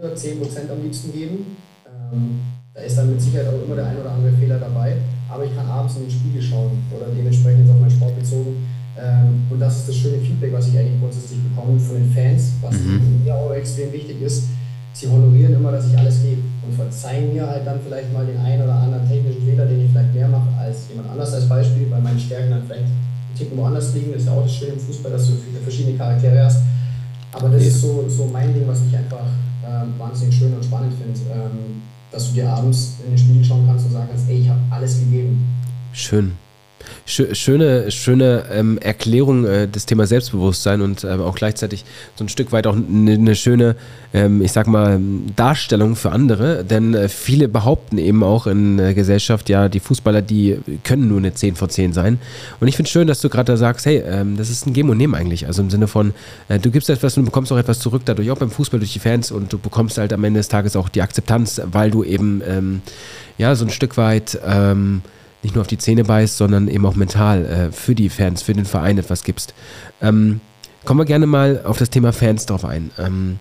110% 0.00 0.70
am 0.70 0.82
liebsten 0.82 1.12
geben. 1.12 1.56
Ähm, 1.86 2.40
da 2.74 2.80
ist 2.80 2.96
dann 2.96 3.10
mit 3.10 3.20
Sicherheit 3.20 3.48
auch 3.48 3.64
immer 3.64 3.76
der 3.76 3.86
ein 3.86 3.98
oder 3.98 4.12
andere 4.12 4.32
Fehler 4.32 4.58
dabei 4.58 4.96
aber 5.32 5.44
ich 5.44 5.56
kann 5.56 5.66
abends 5.66 5.96
in 5.96 6.02
den 6.02 6.10
Spiegel 6.10 6.42
schauen 6.42 6.82
oder 6.94 7.06
dementsprechend 7.06 7.64
jetzt 7.64 7.70
auf 7.70 7.80
meinen 7.80 7.90
Sport 7.90 8.18
bezogen. 8.18 8.68
Ähm, 8.98 9.46
und 9.48 9.58
das 9.58 9.78
ist 9.78 9.88
das 9.88 9.96
schöne 9.96 10.18
Feedback, 10.18 10.52
was 10.52 10.68
ich 10.68 10.78
eigentlich 10.78 11.00
grundsätzlich 11.00 11.38
bekomme 11.42 11.78
von 11.78 11.96
den 11.96 12.12
Fans, 12.12 12.52
was 12.60 12.74
mhm. 12.74 13.22
mir 13.24 13.34
auch 13.34 13.52
extrem 13.52 13.92
wichtig 13.92 14.20
ist. 14.20 14.44
Sie 14.92 15.08
honorieren 15.08 15.54
immer, 15.54 15.72
dass 15.72 15.88
ich 15.88 15.96
alles 15.96 16.22
gebe 16.22 16.42
und 16.66 16.74
verzeihen 16.74 17.32
mir 17.32 17.46
halt 17.46 17.66
dann 17.66 17.80
vielleicht 17.82 18.12
mal 18.12 18.26
den 18.26 18.36
einen 18.36 18.62
oder 18.62 18.74
anderen 18.74 19.08
technischen 19.08 19.42
Fehler, 19.42 19.64
den 19.64 19.86
ich 19.86 19.90
vielleicht 19.90 20.14
mehr 20.14 20.28
mache 20.28 20.48
als 20.60 20.88
jemand 20.90 21.08
anders 21.10 21.32
als 21.32 21.48
Beispiel, 21.48 21.90
weil 21.90 22.02
meine 22.02 22.20
Stärken 22.20 22.50
dann 22.50 22.62
vielleicht 22.66 22.84
ein 22.84 23.38
Ticken 23.38 23.56
woanders 23.56 23.94
liegen. 23.94 24.12
Das 24.12 24.22
ist 24.22 24.26
ja 24.26 24.34
auch 24.34 24.42
das 24.42 24.54
Schöne 24.54 24.72
im 24.72 24.80
Fußball, 24.80 25.12
dass 25.12 25.26
du 25.26 25.32
viele 25.36 25.60
verschiedene 25.60 25.96
Charaktere 25.96 26.44
hast. 26.44 26.60
Aber 27.32 27.48
das 27.48 27.62
ist 27.62 27.80
so, 27.80 28.04
so 28.08 28.26
mein 28.30 28.52
Ding, 28.52 28.68
was 28.68 28.80
ich 28.86 28.94
einfach 28.94 29.24
ähm, 29.66 29.94
wahnsinnig 29.96 30.36
schön 30.36 30.52
und 30.52 30.62
spannend 30.62 30.92
finde. 30.92 31.18
Ähm, 31.32 31.82
dass 32.10 32.28
du 32.28 32.34
dir 32.34 32.50
abends 32.50 32.96
in 33.06 33.12
den 33.12 33.18
Spiegel 33.18 33.42
schauen 33.42 33.66
kannst 33.66 33.86
und 33.86 33.92
sagen 33.92 34.08
kannst, 34.10 34.28
ey, 34.28 34.40
ich 34.40 34.48
habe 34.50 34.60
alles 34.68 34.98
gegeben. 34.98 35.42
Schön 35.94 36.32
schöne, 37.04 37.90
schöne 37.90 38.44
ähm, 38.52 38.78
Erklärung 38.78 39.44
äh, 39.44 39.68
des 39.68 39.86
Thema 39.86 40.06
Selbstbewusstsein 40.06 40.80
und 40.80 41.04
äh, 41.04 41.08
auch 41.08 41.34
gleichzeitig 41.34 41.84
so 42.16 42.24
ein 42.24 42.28
Stück 42.28 42.52
weit 42.52 42.66
auch 42.66 42.76
eine 42.76 43.18
ne 43.18 43.34
schöne, 43.34 43.76
ähm, 44.14 44.42
ich 44.42 44.52
sag 44.52 44.66
mal, 44.66 45.00
Darstellung 45.36 45.96
für 45.96 46.12
andere. 46.12 46.64
Denn 46.64 46.94
äh, 46.94 47.08
viele 47.08 47.48
behaupten 47.48 47.98
eben 47.98 48.22
auch 48.22 48.46
in 48.46 48.76
der 48.76 48.94
Gesellschaft, 48.94 49.48
ja, 49.48 49.68
die 49.68 49.80
Fußballer, 49.80 50.22
die 50.22 50.58
können 50.84 51.08
nur 51.08 51.18
eine 51.18 51.34
10 51.34 51.56
vor 51.56 51.68
10 51.68 51.92
sein. 51.92 52.18
Und 52.60 52.68
ich 52.68 52.76
finde 52.76 52.86
es 52.86 52.92
schön, 52.92 53.06
dass 53.06 53.20
du 53.20 53.28
gerade 53.28 53.52
da 53.52 53.56
sagst, 53.56 53.86
hey, 53.86 54.02
ähm, 54.06 54.36
das 54.36 54.50
ist 54.50 54.66
ein 54.66 54.72
Geben 54.72 54.90
und 54.90 54.98
Nehmen 54.98 55.14
eigentlich. 55.14 55.46
Also 55.46 55.62
im 55.62 55.70
Sinne 55.70 55.88
von, 55.88 56.14
äh, 56.48 56.58
du 56.58 56.70
gibst 56.70 56.88
etwas 56.90 57.16
und 57.16 57.24
du 57.24 57.30
bekommst 57.30 57.52
auch 57.52 57.58
etwas 57.58 57.80
zurück, 57.80 58.02
dadurch 58.04 58.30
auch 58.30 58.38
beim 58.38 58.50
Fußball 58.50 58.80
durch 58.80 58.92
die 58.92 58.98
Fans 58.98 59.30
und 59.30 59.52
du 59.52 59.58
bekommst 59.58 59.98
halt 59.98 60.12
am 60.12 60.24
Ende 60.24 60.40
des 60.40 60.48
Tages 60.48 60.76
auch 60.76 60.88
die 60.88 61.02
Akzeptanz, 61.02 61.60
weil 61.64 61.90
du 61.90 62.04
eben, 62.04 62.42
ähm, 62.46 62.82
ja, 63.38 63.54
so 63.54 63.64
ein 63.64 63.70
Stück 63.70 63.96
weit, 63.96 64.38
ähm, 64.46 65.02
nicht 65.42 65.54
nur 65.54 65.62
auf 65.62 65.68
die 65.68 65.78
Zähne 65.78 66.04
beißt, 66.04 66.36
sondern 66.36 66.68
eben 66.68 66.86
auch 66.86 66.94
mental 66.94 67.44
äh, 67.44 67.72
für 67.72 67.94
die 67.94 68.08
Fans, 68.08 68.42
für 68.42 68.52
den 68.52 68.64
Verein 68.64 68.98
etwas 68.98 69.24
gibst. 69.24 69.54
Ähm, 70.00 70.40
kommen 70.84 71.00
wir 71.00 71.04
gerne 71.04 71.26
mal 71.26 71.62
auf 71.64 71.78
das 71.78 71.90
Thema 71.90 72.12
Fans 72.12 72.46
drauf 72.46 72.64
ein. 72.64 72.90
Ähm, 72.98 73.38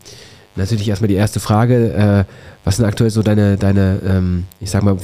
natürlich 0.56 0.90
erstmal 0.90 1.08
die 1.08 1.16
erste 1.16 1.40
Frage. 1.40 1.94
Äh, 1.94 2.32
was 2.64 2.78
sind 2.78 2.86
aktuell 2.86 3.10
so 3.10 3.24
deine, 3.24 3.58
deine 3.58 4.00
ähm, 4.06 4.46
ich 4.60 4.70
sag 4.70 4.84
mal, 4.84 4.98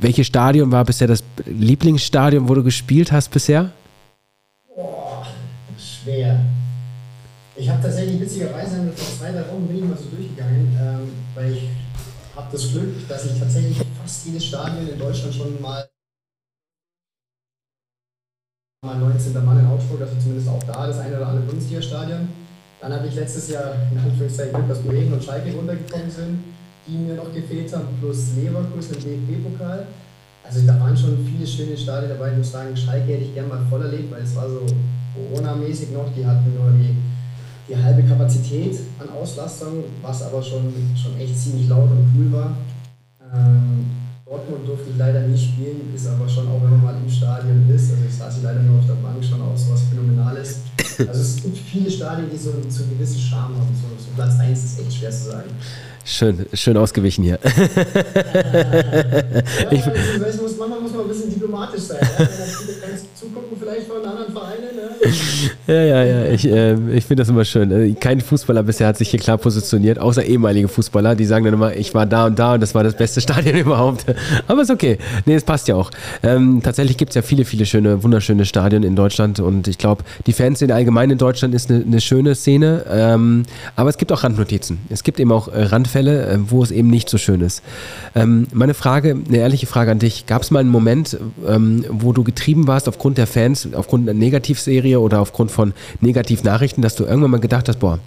welches 0.00 0.26
Stadion 0.26 0.72
war 0.72 0.84
bisher 0.84 1.06
das 1.06 1.22
Lieblingsstadion, 1.46 2.48
wo 2.48 2.54
du 2.54 2.62
gespielt 2.62 3.12
hast 3.12 3.30
bisher? 3.30 3.70
Boah, 4.74 5.26
schwer. 5.78 6.40
Ich 7.56 7.68
habe 7.68 7.80
tatsächlich 7.82 8.20
witzigerweise 8.20 8.92
vor 8.96 9.18
zwei, 9.18 9.30
drei 9.30 9.46
Wochen 9.48 9.68
bin 9.68 9.76
ich 9.76 9.84
mal 9.84 9.96
so 9.96 10.16
durchgegangen, 10.16 10.76
ähm, 10.80 11.08
weil 11.36 11.52
ich 11.52 11.68
habe 12.34 12.48
das 12.50 12.72
Glück, 12.72 13.08
dass 13.08 13.26
ich 13.26 13.38
tatsächlich 13.38 13.78
fast 14.00 14.26
jedes 14.26 14.46
Stadion 14.46 14.88
in 14.88 14.98
Deutschland 14.98 15.34
schon 15.34 15.60
mal 15.62 15.88
mal 18.84 18.98
19. 18.98 19.32
Mann 19.44 19.58
in 19.58 19.66
Augsburg, 19.66 20.02
also 20.02 20.12
zumindest 20.20 20.48
auch 20.48 20.62
da 20.62 20.86
das 20.86 20.98
eine 20.98 21.16
oder 21.16 21.28
andere 21.28 21.46
Bundesliga-Stadion. 21.46 22.28
Dann 22.80 22.92
hatte 22.92 23.08
ich 23.08 23.14
letztes 23.14 23.48
Jahr 23.48 23.74
in 23.90 23.98
Anführungszeichen 23.98 24.52
Glück, 24.52 24.68
dass 24.68 24.80
Bremen 24.80 25.12
und 25.14 25.24
Schalke 25.24 25.52
runtergekommen 25.54 26.10
sind, 26.10 26.44
die 26.86 26.98
mir 26.98 27.14
noch 27.14 27.32
gefehlt 27.32 27.74
haben, 27.74 27.88
plus 27.98 28.36
Leverkusen 28.36 28.96
im 28.96 29.02
DFB-Pokal. 29.02 29.86
Also 30.46 30.66
da 30.66 30.78
waren 30.78 30.94
schon 30.94 31.16
viele 31.24 31.46
schöne 31.46 31.76
Stadien 31.76 32.10
dabei. 32.10 32.32
Ich 32.32 32.38
muss 32.38 32.52
sagen, 32.52 32.76
Schalke 32.76 33.14
hätte 33.14 33.24
ich 33.24 33.32
gerne 33.32 33.48
mal 33.48 33.60
voll 33.70 33.80
erlebt, 33.80 34.12
weil 34.12 34.22
es 34.22 34.36
war 34.36 34.48
so 34.48 34.66
Corona-mäßig 35.14 35.92
noch. 35.92 36.12
Die 36.14 36.26
hatten 36.26 36.52
nur 36.54 36.70
die, 36.72 36.94
die 37.66 37.82
halbe 37.82 38.02
Kapazität 38.02 38.78
an 39.00 39.08
Auslastung, 39.16 39.84
was 40.02 40.22
aber 40.22 40.42
schon, 40.42 40.74
schon 40.94 41.18
echt 41.18 41.38
ziemlich 41.38 41.68
laut 41.68 41.90
und 41.90 42.12
cool 42.14 42.32
war. 42.32 42.56
Ähm, 43.34 43.86
Dortmund 44.34 44.66
durfte 44.66 44.90
ich 44.90 44.98
leider 44.98 45.20
nicht 45.22 45.44
spielen, 45.44 45.92
ist 45.94 46.08
aber 46.08 46.28
schon 46.28 46.48
auch, 46.48 46.60
wenn 46.62 46.70
man 46.70 46.82
mal 46.82 46.96
im 46.96 47.08
Stadion 47.10 47.70
ist, 47.72 47.92
also 47.92 48.02
ich 48.06 48.14
saß 48.14 48.42
leider 48.42 48.60
nur 48.60 48.78
auf 48.80 48.86
der 48.86 48.94
Bank, 48.94 49.24
schon 49.24 49.40
auch 49.40 49.56
so 49.56 49.72
was 49.72 49.82
Phänomenales. 49.82 50.58
Also 51.06 51.20
es 51.20 51.36
gibt 51.42 51.56
viele 51.58 51.90
Stadien, 51.90 52.28
die 52.30 52.36
so, 52.36 52.50
so 52.68 52.82
einen 52.82 52.92
gewissen 52.98 53.18
Charme 53.18 53.54
haben. 53.56 53.74
So, 53.74 53.88
so 53.98 54.10
Platz 54.14 54.38
1 54.38 54.64
ist 54.64 54.80
echt 54.80 54.92
schwer 54.94 55.10
zu 55.10 55.30
sagen. 55.30 55.50
Schön, 56.04 56.46
schön 56.52 56.76
ausgewichen 56.76 57.24
hier. 57.24 57.38
ja, 57.42 57.50
ich, 59.70 59.86
weiß, 59.86 60.40
muss, 60.40 60.56
manchmal 60.58 60.80
muss 60.80 60.92
man 60.92 61.02
ein 61.02 61.08
bisschen 61.08 61.30
diplomatisch 61.30 61.80
sein. 61.80 61.98
Ja? 62.18 62.26
Zugucken 63.24 63.56
vielleicht 63.58 63.86
von 63.86 63.96
anderen 64.04 64.32
Vereinen. 64.32 64.76
Ne? 64.76 64.90
Ja, 65.66 65.82
ja, 65.82 66.04
ja. 66.04 66.24
Ich, 66.26 66.46
äh, 66.46 66.74
ich 66.94 67.04
finde 67.06 67.22
das 67.22 67.28
immer 67.28 67.44
schön. 67.44 67.70
Äh, 67.70 67.94
kein 67.94 68.20
Fußballer 68.20 68.62
bisher 68.62 68.86
hat 68.86 68.96
sich 68.98 69.10
hier 69.10 69.20
klar 69.20 69.38
positioniert, 69.38 69.98
außer 69.98 70.24
ehemalige 70.24 70.68
Fußballer. 70.68 71.14
Die 71.14 71.24
sagen 71.24 71.44
dann 71.44 71.54
immer, 71.54 71.74
ich 71.74 71.94
war 71.94 72.06
da 72.06 72.26
und 72.26 72.38
da 72.38 72.54
und 72.54 72.60
das 72.60 72.74
war 72.74 72.84
das 72.84 72.96
beste 72.96 73.20
Stadion 73.22 73.56
überhaupt. 73.56 74.04
Aber 74.46 74.62
ist 74.62 74.70
okay. 74.70 74.98
Nee, 75.26 75.34
es 75.34 75.44
passt 75.44 75.68
ja 75.68 75.74
auch. 75.74 75.90
Ähm, 76.22 76.60
tatsächlich 76.62 76.96
gibt 76.96 77.10
es 77.10 77.14
ja 77.16 77.22
viele, 77.22 77.44
viele 77.44 77.66
schöne, 77.66 78.02
wunderschöne 78.02 78.44
Stadien 78.44 78.82
in 78.82 78.94
Deutschland 78.94 79.40
und 79.40 79.68
ich 79.68 79.78
glaube, 79.78 80.04
die 80.26 80.32
Fans 80.32 80.58
sind 80.58 80.70
eigentlich 80.70 80.84
allgemein 80.84 81.10
in 81.10 81.18
Deutschland 81.18 81.54
ist 81.54 81.70
eine, 81.70 81.82
eine 81.82 82.00
schöne 82.00 82.34
Szene, 82.34 82.84
ähm, 82.90 83.44
aber 83.74 83.88
es 83.88 83.96
gibt 83.96 84.12
auch 84.12 84.22
Randnotizen. 84.22 84.80
Es 84.90 85.02
gibt 85.02 85.18
eben 85.18 85.32
auch 85.32 85.48
äh, 85.48 85.62
Randfälle, 85.62 86.26
äh, 86.26 86.38
wo 86.38 86.62
es 86.62 86.70
eben 86.70 86.90
nicht 86.90 87.08
so 87.08 87.16
schön 87.16 87.40
ist. 87.40 87.62
Ähm, 88.14 88.46
meine 88.52 88.74
Frage, 88.74 89.16
eine 89.26 89.38
ehrliche 89.38 89.66
Frage 89.66 89.90
an 89.90 89.98
dich, 89.98 90.26
gab 90.26 90.42
es 90.42 90.50
mal 90.50 90.58
einen 90.58 90.68
Moment, 90.68 91.16
ähm, 91.48 91.86
wo 91.88 92.12
du 92.12 92.22
getrieben 92.22 92.66
warst 92.66 92.86
aufgrund 92.86 93.13
der 93.18 93.26
Fans, 93.26 93.68
aufgrund 93.74 94.08
einer 94.08 94.18
Negativserie 94.18 95.00
oder 95.00 95.20
aufgrund 95.20 95.50
von 95.50 95.72
Negativnachrichten, 96.00 96.82
dass 96.82 96.94
du 96.94 97.04
irgendwann 97.04 97.30
mal 97.30 97.40
gedacht 97.40 97.68
hast, 97.68 97.78
boah, 97.78 97.98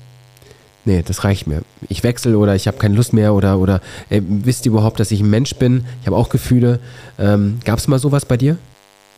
nee, 0.86 1.04
das 1.06 1.24
reicht 1.24 1.48
mir. 1.48 1.62
Ich 1.90 2.04
wechsle 2.04 2.38
oder 2.38 2.56
ich 2.56 2.68
habe 2.68 2.78
keine 2.78 2.96
Lust 2.96 3.14
mehr 3.14 3.34
oder, 3.34 3.60
oder 3.60 3.82
äh, 4.10 4.22
wisst 4.28 4.66
ihr 4.66 4.72
überhaupt, 4.72 5.00
dass 5.00 5.12
ich 5.12 5.22
ein 5.22 5.30
Mensch 5.30 5.56
bin? 5.56 5.86
Ich 6.02 6.08
habe 6.08 6.16
auch 6.16 6.30
Gefühle. 6.30 6.80
Ähm, 7.20 7.60
Gab 7.64 7.80
es 7.80 7.88
mal 7.88 8.00
sowas 8.00 8.26
bei 8.26 8.38
dir? 8.38 8.58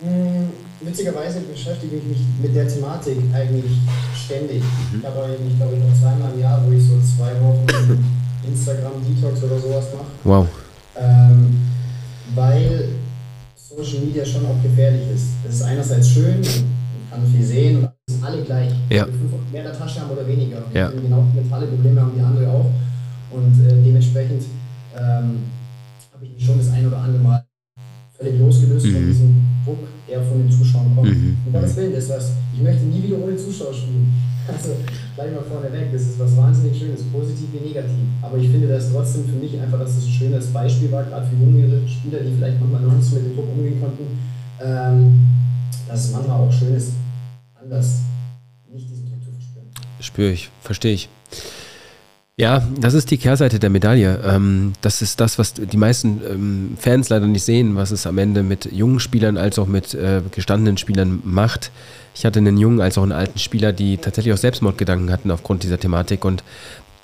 Hm, 0.01 0.50
witzigerweise 0.81 1.41
beschäftige 1.41 1.98
ich 1.98 2.03
mich 2.03 2.19
mit 2.41 2.55
der 2.55 2.67
Thematik 2.67 3.17
eigentlich 3.34 3.72
ständig. 4.15 4.62
Mhm. 4.62 5.00
Ich 5.00 5.05
habe 5.05 5.38
ich 5.48 5.58
glaube 5.58 5.75
ich 5.75 5.84
noch 5.84 6.00
zweimal 6.00 6.31
im 6.34 6.41
Jahr, 6.41 6.63
wo 6.65 6.72
ich 6.72 6.84
so 6.84 6.93
zwei 7.17 7.31
Wochen 7.41 7.65
Instagram-Detox 8.48 9.43
oder 9.43 9.60
sowas 9.60 9.86
mache. 9.93 10.05
Wow. 10.24 10.48
Ähm, 10.98 11.60
weil 12.36 12.89
Social 13.83 14.05
Media 14.05 14.25
schon 14.25 14.45
auch 14.45 14.62
gefährlich 14.62 15.03
ist. 15.13 15.27
Es 15.48 15.55
ist 15.55 15.62
einerseits 15.63 16.09
schön, 16.09 16.41
man 16.41 17.21
kann 17.21 17.31
viel 17.31 17.45
sehen 17.45 17.77
und 17.77 18.24
alle 18.24 18.43
gleich. 18.43 18.71
Ja. 18.89 19.05
Mehr 19.51 19.62
in 19.62 19.67
der 19.67 19.77
Tasche 19.77 20.01
haben 20.01 20.12
oder 20.12 20.27
weniger. 20.27 20.62
Ja. 20.74 20.89
Genau 20.89 21.25
mentale 21.33 21.67
Probleme 21.67 22.01
haben 22.01 22.12
die 22.15 22.21
andere 22.21 22.50
auch. 22.50 22.65
Und 23.31 23.53
äh, 23.65 23.81
dementsprechend 23.83 24.43
ähm, 24.95 25.39
habe 26.13 26.25
ich 26.25 26.33
mich 26.33 26.45
schon 26.45 26.57
das 26.57 26.69
ein 26.71 26.88
oder 26.88 26.98
andere 26.98 27.24
Mal 27.24 27.45
völlig 28.17 28.39
losgelöst 28.39 28.86
mhm. 28.88 28.93
von 28.93 29.07
diesem 29.07 29.36
Druck, 29.65 29.88
der 30.09 30.24
von 30.24 30.39
den 30.39 30.51
Zuschauern 30.51 30.95
kommt. 30.95 31.09
Mhm. 31.09 31.38
Und 31.45 31.53
Gottes 31.53 31.75
Willen, 31.77 31.93
das 31.93 32.09
was, 32.09 32.31
ich 32.53 32.62
möchte 32.62 32.83
nie 32.83 33.03
wieder 33.03 33.17
ohne 33.17 33.38
Zuschauer 33.38 33.74
spielen. 33.74 34.12
Also 34.51 34.75
gleich 35.15 35.34
mal 35.34 35.44
vorne 35.44 35.72
weg, 35.72 35.89
das 35.91 36.01
ist 36.01 36.20
was 36.20 36.36
wahnsinnig 36.36 36.77
Schönes, 36.77 37.03
positiv 37.03 37.48
wie 37.53 37.68
negativ. 37.68 38.08
Aber 38.22 38.38
ich 38.38 38.50
finde 38.50 38.68
das 38.68 38.91
trotzdem 38.91 39.25
für 39.25 39.36
mich 39.36 39.60
einfach, 39.60 39.79
dass 39.79 39.96
das 39.96 40.06
ein 40.06 40.12
schönes 40.12 40.48
Beispiel 40.48 40.91
war, 40.91 41.03
gerade 41.03 41.27
für 41.27 41.36
jüngere 41.36 41.88
Spieler, 41.88 42.20
die 42.20 42.36
vielleicht 42.36 42.60
manchmal 42.60 42.82
noch 42.82 42.96
nicht 42.96 43.13
mit 43.13 43.25
dem 43.25 43.36
Druck 43.36 43.50
umgehen 43.50 43.79
konnten, 43.79 44.20
ähm, 44.62 45.27
dass 45.88 46.06
es 46.06 46.12
manchmal 46.12 46.41
auch 46.41 46.51
schön 46.51 46.75
ist, 46.75 46.94
anders 47.62 48.01
nicht 48.72 48.89
diesen 48.89 49.06
Druck 49.06 49.24
zu 49.24 49.32
verspüren. 49.32 49.68
Spüre 50.00 50.32
ich, 50.32 50.50
verstehe 50.62 50.94
ich. 50.94 51.10
Ja, 52.39 52.65
das 52.79 52.93
ist 52.93 53.12
die 53.12 53.17
Kehrseite 53.17 53.60
der 53.60 53.69
Medaille. 53.69 54.22
Ähm, 54.25 54.72
das 54.79 55.01
ist 55.01 55.19
das, 55.19 55.38
was 55.38 55.55
die 55.55 55.75
meisten 55.75 56.22
ähm, 56.25 56.77
Fans 56.79 57.10
leider 57.10 57.27
nicht 57.27 57.43
sehen, 57.43 57.75
was 57.75 57.91
es 57.91 58.08
am 58.08 58.17
Ende 58.17 58.43
mit 58.43 58.72
jungen 58.72 59.01
Spielern 59.01 59.36
als 59.36 59.60
auch 59.60 59.67
mit 59.67 59.93
äh, 59.93 60.22
gestandenen 60.31 60.77
Spielern 60.77 61.19
macht. 61.25 61.69
Ich 62.15 62.25
hatte 62.25 62.39
einen 62.39 62.58
jungen 62.58 62.79
als 62.79 62.98
auch 62.98 63.03
einen 63.03 63.12
alten 63.12 63.39
Spieler, 63.39 63.74
die 63.74 63.98
tatsächlich 63.98 64.34
auch 64.34 64.38
Selbstmordgedanken 64.38 65.12
hatten 65.12 65.31
aufgrund 65.31 65.63
dieser 65.63 65.81
Thematik 65.81 66.24
und 66.24 66.46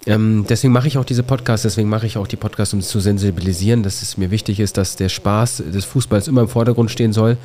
ähm, 0.08 0.46
deswegen 0.48 0.72
mache 0.74 0.88
ich 0.88 0.98
auch 0.98 1.06
diese 1.06 1.24
Podcasts, 1.24 1.64
deswegen 1.64 1.90
mache 1.90 2.06
ich 2.06 2.18
auch 2.18 2.28
die 2.28 2.36
Podcasts, 2.36 2.74
um 2.74 2.82
zu 2.82 3.00
sensibilisieren, 3.00 3.82
dass 3.82 4.02
es 4.02 4.18
mir 4.18 4.30
wichtig 4.32 4.60
ist, 4.60 4.78
dass 4.78 4.96
der 4.96 5.10
Spaß 5.10 5.64
des 5.74 5.86
Fußballs 5.86 6.28
immer 6.28 6.42
im 6.42 6.48
Vordergrund 6.48 6.92
stehen 6.92 7.12
soll, 7.12 7.38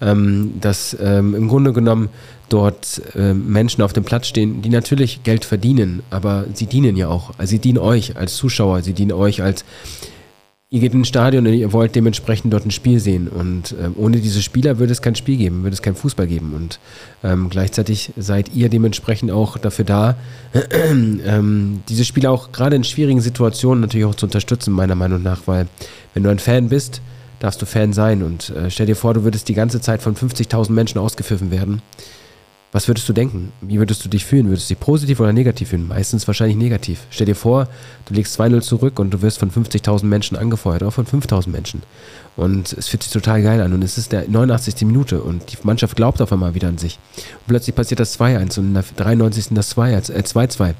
ähm, 0.00 0.54
dass 0.60 0.96
ähm, 1.00 1.34
im 1.34 1.48
Grunde 1.48 1.72
genommen 1.72 2.08
dort 2.48 3.02
ähm, 3.14 3.50
Menschen 3.50 3.82
auf 3.82 3.92
dem 3.92 4.04
Platz 4.04 4.26
stehen, 4.26 4.62
die 4.62 4.68
natürlich 4.68 5.22
Geld 5.22 5.44
verdienen, 5.44 6.02
aber 6.10 6.46
sie 6.54 6.66
dienen 6.66 6.96
ja 6.96 7.08
auch. 7.08 7.32
Also 7.38 7.50
sie 7.50 7.58
dienen 7.58 7.78
euch 7.78 8.16
als 8.16 8.34
Zuschauer, 8.34 8.82
sie 8.82 8.94
dienen 8.94 9.12
euch 9.12 9.42
als 9.42 9.64
ihr 10.70 10.80
geht 10.80 10.92
ins 10.92 11.08
Stadion 11.08 11.46
und 11.46 11.54
ihr 11.54 11.72
wollt 11.72 11.94
dementsprechend 11.94 12.52
dort 12.52 12.66
ein 12.66 12.70
Spiel 12.70 13.00
sehen. 13.00 13.28
Und 13.28 13.74
ähm, 13.80 13.94
ohne 13.96 14.18
diese 14.18 14.42
Spieler 14.42 14.78
würde 14.78 14.92
es 14.92 15.00
kein 15.00 15.14
Spiel 15.14 15.38
geben, 15.38 15.62
würde 15.62 15.74
es 15.74 15.82
kein 15.82 15.94
Fußball 15.94 16.26
geben. 16.26 16.52
Und 16.54 16.78
ähm, 17.24 17.48
gleichzeitig 17.48 18.12
seid 18.16 18.54
ihr 18.54 18.68
dementsprechend 18.68 19.30
auch 19.30 19.56
dafür 19.56 19.86
da, 19.86 20.16
ähm, 20.92 21.80
diese 21.88 22.04
Spieler 22.04 22.30
auch 22.30 22.52
gerade 22.52 22.76
in 22.76 22.84
schwierigen 22.84 23.20
Situationen 23.20 23.80
natürlich 23.80 24.06
auch 24.06 24.14
zu 24.14 24.26
unterstützen, 24.26 24.72
meiner 24.72 24.94
Meinung 24.94 25.22
nach. 25.22 25.42
Weil 25.46 25.68
wenn 26.12 26.22
du 26.22 26.30
ein 26.30 26.38
Fan 26.38 26.68
bist, 26.68 27.00
darfst 27.40 27.62
du 27.62 27.66
Fan 27.66 27.94
sein. 27.94 28.22
Und 28.22 28.50
äh, 28.50 28.70
stell 28.70 28.86
dir 28.86 28.96
vor, 28.96 29.14
du 29.14 29.24
würdest 29.24 29.48
die 29.48 29.54
ganze 29.54 29.80
Zeit 29.80 30.02
von 30.02 30.16
50.000 30.16 30.72
Menschen 30.72 30.98
ausgepfiffen 30.98 31.50
werden. 31.50 31.80
Was 32.70 32.86
würdest 32.86 33.08
du 33.08 33.14
denken? 33.14 33.52
Wie 33.62 33.78
würdest 33.78 34.04
du 34.04 34.10
dich 34.10 34.26
fühlen? 34.26 34.48
Würdest 34.48 34.68
du 34.68 34.74
dich 34.74 34.80
positiv 34.80 35.20
oder 35.20 35.32
negativ 35.32 35.70
fühlen? 35.70 35.88
Meistens 35.88 36.26
wahrscheinlich 36.26 36.58
negativ. 36.58 37.06
Stell 37.10 37.24
dir 37.24 37.34
vor, 37.34 37.66
du 38.04 38.14
legst 38.14 38.38
2-0 38.38 38.60
zurück 38.60 38.98
und 38.98 39.10
du 39.10 39.22
wirst 39.22 39.38
von 39.38 39.50
50.000 39.50 40.04
Menschen 40.04 40.36
angefeuert, 40.36 40.82
auch 40.82 40.92
von 40.92 41.06
5.000 41.06 41.48
Menschen. 41.48 41.82
Und 42.38 42.72
es 42.72 42.86
fühlt 42.86 43.02
sich 43.02 43.12
total 43.12 43.42
geil 43.42 43.60
an. 43.60 43.72
Und 43.72 43.82
es 43.82 43.98
ist 43.98 44.12
der 44.12 44.28
89. 44.28 44.82
Minute 44.82 45.20
und 45.20 45.50
die 45.50 45.56
Mannschaft 45.64 45.96
glaubt 45.96 46.22
auf 46.22 46.32
einmal 46.32 46.54
wieder 46.54 46.68
an 46.68 46.78
sich. 46.78 47.00
Und 47.16 47.48
plötzlich 47.48 47.74
passiert 47.74 47.98
das 47.98 48.16
2-1 48.18 48.60
und 48.60 48.66
in 48.66 48.74
der 48.74 48.84
93. 48.96 49.48
das 49.50 49.76
2-2. 49.76 50.68
Äh, 50.68 50.74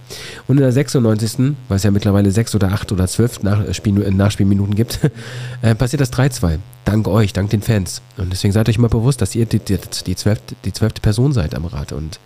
und 0.46 0.56
in 0.56 0.62
der 0.62 0.70
96., 0.70 1.56
weil 1.66 1.76
es 1.76 1.82
ja 1.82 1.90
mittlerweile 1.90 2.30
6 2.30 2.54
oder 2.54 2.70
8 2.70 2.92
oder 2.92 3.08
12 3.08 3.42
Nachspiel, 3.42 4.00
äh, 4.04 4.10
Nachspielminuten 4.12 4.76
gibt, 4.76 5.00
äh, 5.62 5.74
passiert 5.74 6.00
das 6.00 6.12
3-2. 6.12 6.58
Dank 6.84 7.08
euch, 7.08 7.32
dank 7.32 7.50
den 7.50 7.62
Fans. 7.62 8.02
Und 8.18 8.32
deswegen 8.32 8.52
seid 8.52 8.68
euch 8.68 8.78
mal 8.78 8.86
bewusst, 8.86 9.20
dass 9.20 9.34
ihr 9.34 9.46
die, 9.46 9.58
die, 9.58 9.78
die, 10.06 10.14
zwölfte, 10.14 10.54
die 10.64 10.72
zwölfte 10.72 11.00
Person 11.00 11.32
seid 11.32 11.56
am 11.56 11.64
Rad. 11.64 11.90
Und 11.90 12.20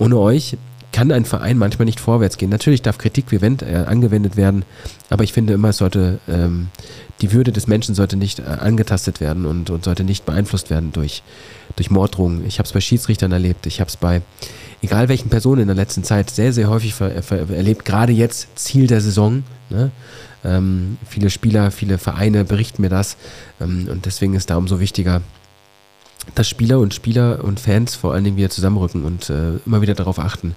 ohne 0.00 0.18
euch 0.18 0.56
kann 0.94 1.10
ein 1.10 1.24
Verein 1.24 1.58
manchmal 1.58 1.86
nicht 1.86 1.98
vorwärts 1.98 2.38
gehen. 2.38 2.50
Natürlich 2.50 2.80
darf 2.80 2.98
Kritik 2.98 3.26
äh, 3.32 3.84
angewendet 3.84 4.36
werden, 4.36 4.64
aber 5.10 5.24
ich 5.24 5.32
finde 5.32 5.52
immer, 5.52 5.70
es 5.70 5.78
sollte 5.78 6.20
ähm, 6.28 6.68
die 7.20 7.32
Würde 7.32 7.50
des 7.50 7.66
Menschen 7.66 7.96
sollte 7.96 8.16
nicht 8.16 8.38
äh, 8.38 8.44
angetastet 8.44 9.20
werden 9.20 9.44
und, 9.44 9.70
und 9.70 9.82
sollte 9.82 10.04
nicht 10.04 10.24
beeinflusst 10.24 10.70
werden 10.70 10.92
durch, 10.92 11.24
durch 11.74 11.90
Morddrohungen. 11.90 12.46
Ich 12.46 12.60
habe 12.60 12.66
es 12.68 12.72
bei 12.72 12.80
Schiedsrichtern 12.80 13.32
erlebt, 13.32 13.66
ich 13.66 13.80
habe 13.80 13.88
es 13.88 13.96
bei 13.96 14.22
egal 14.82 15.08
welchen 15.08 15.30
Personen 15.30 15.62
in 15.62 15.66
der 15.66 15.74
letzten 15.74 16.04
Zeit 16.04 16.30
sehr, 16.30 16.52
sehr 16.52 16.68
häufig 16.68 16.94
erlebt, 17.00 17.84
gerade 17.84 18.12
jetzt 18.12 18.56
Ziel 18.56 18.86
der 18.86 19.00
Saison. 19.00 19.42
Ne? 19.70 19.90
Ähm, 20.44 20.98
viele 21.08 21.28
Spieler, 21.28 21.72
viele 21.72 21.98
Vereine 21.98 22.44
berichten 22.44 22.82
mir 22.82 22.88
das 22.88 23.16
ähm, 23.60 23.88
und 23.90 24.06
deswegen 24.06 24.34
ist 24.34 24.48
da 24.48 24.56
umso 24.56 24.78
wichtiger, 24.78 25.22
dass 26.34 26.48
Spieler 26.48 26.78
und 26.80 26.94
Spieler 26.94 27.44
und 27.44 27.60
Fans 27.60 27.94
vor 27.94 28.12
allen 28.12 28.24
Dingen 28.24 28.36
wieder 28.36 28.50
zusammenrücken 28.50 29.04
und 29.04 29.30
äh, 29.30 29.56
immer 29.66 29.80
wieder 29.82 29.94
darauf 29.94 30.18
achten, 30.18 30.54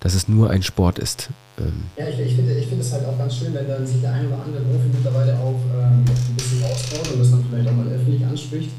dass 0.00 0.14
es 0.14 0.28
nur 0.28 0.50
ein 0.50 0.62
Sport 0.62 0.98
ist. 0.98 1.30
Ähm 1.58 1.84
ja, 1.96 2.08
ich, 2.08 2.18
ich 2.20 2.34
finde 2.36 2.54
ich 2.54 2.66
find 2.66 2.80
es 2.80 2.92
halt 2.92 3.06
auch 3.06 3.18
ganz 3.18 3.36
schön, 3.36 3.54
wenn 3.54 3.68
dann 3.68 3.86
sich 3.86 4.00
der 4.00 4.12
eine 4.12 4.28
oder 4.28 4.42
andere 4.44 4.62
Profi 4.62 4.88
mittlerweile 4.92 5.34
auch 5.34 5.60
ähm, 5.74 6.04
ein 6.04 6.36
bisschen 6.36 6.62
ausbaut 6.64 7.12
und 7.12 7.20
das 7.20 7.30
dann 7.30 7.44
vielleicht 7.48 7.68
auch 7.68 7.74
mal 7.74 7.88
öffentlich 7.88 8.24
anspricht. 8.24 8.70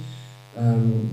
Ähm, 0.57 1.09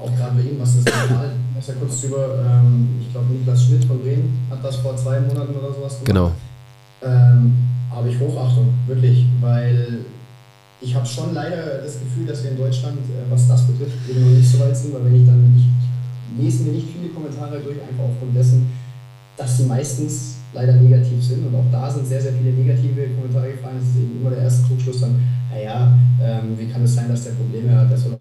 auch 0.00 0.16
gerade 0.16 0.36
bei 0.36 0.42
ihm, 0.42 0.58
was 0.58 0.82
das 0.82 1.08
normal, 1.08 1.32
was 1.56 1.66
ja 1.66 1.74
kurz 1.74 2.00
drüber, 2.00 2.42
ähm, 2.46 2.88
ich 3.00 3.12
glaube 3.12 3.32
Niklas 3.32 3.64
Schmidt 3.64 3.84
von 3.84 4.00
Bremen 4.00 4.46
hat 4.50 4.64
das 4.64 4.76
vor 4.76 4.96
zwei 4.96 5.20
Monaten 5.20 5.54
oder 5.54 5.74
sowas 5.74 5.98
gemacht. 5.98 6.06
Genau. 6.06 6.32
Ähm, 7.02 7.54
habe 7.90 8.08
ich 8.08 8.18
Hochachtung, 8.18 8.72
wirklich, 8.86 9.26
weil 9.40 10.04
ich 10.80 10.94
habe 10.94 11.06
schon 11.06 11.34
leider 11.34 11.78
das 11.78 12.00
Gefühl, 12.00 12.26
dass 12.26 12.42
wir 12.42 12.52
in 12.52 12.58
Deutschland, 12.58 12.98
äh, 12.98 13.30
was 13.30 13.46
das 13.46 13.66
betrifft, 13.66 13.96
eben 14.08 14.20
noch 14.20 14.38
nicht 14.38 14.48
so 14.48 14.58
weit 14.60 14.76
sind, 14.76 14.94
weil 14.94 15.04
wenn 15.04 15.20
ich 15.20 15.26
dann, 15.26 15.54
ich 15.56 16.42
lese 16.42 16.64
mir 16.64 16.72
nicht 16.72 16.88
viele 16.88 17.12
Kommentare 17.12 17.60
durch, 17.60 17.76
einfach 17.82 18.04
aufgrund 18.04 18.34
dessen, 18.34 18.70
dass 19.36 19.58
sie 19.58 19.64
meistens 19.64 20.36
leider 20.52 20.74
negativ 20.74 21.22
sind 21.22 21.46
und 21.46 21.54
auch 21.54 21.70
da 21.70 21.90
sind 21.90 22.06
sehr, 22.06 22.20
sehr 22.20 22.32
viele 22.32 22.52
negative 22.52 23.08
Kommentare 23.14 23.52
gefallen. 23.52 23.76
Das 23.78 23.88
ist 23.88 23.96
eben 23.96 24.20
immer 24.20 24.30
der 24.30 24.42
erste 24.42 24.66
Trugschluss 24.66 25.00
dann, 25.00 25.22
naja, 25.50 25.96
ähm, 26.20 26.58
wie 26.58 26.66
kann 26.66 26.82
es 26.82 26.94
sein, 26.94 27.08
dass 27.08 27.24
der 27.24 27.32
Probleme 27.32 27.76
hat, 27.76 27.92
das 27.92 28.06
oder 28.06 28.18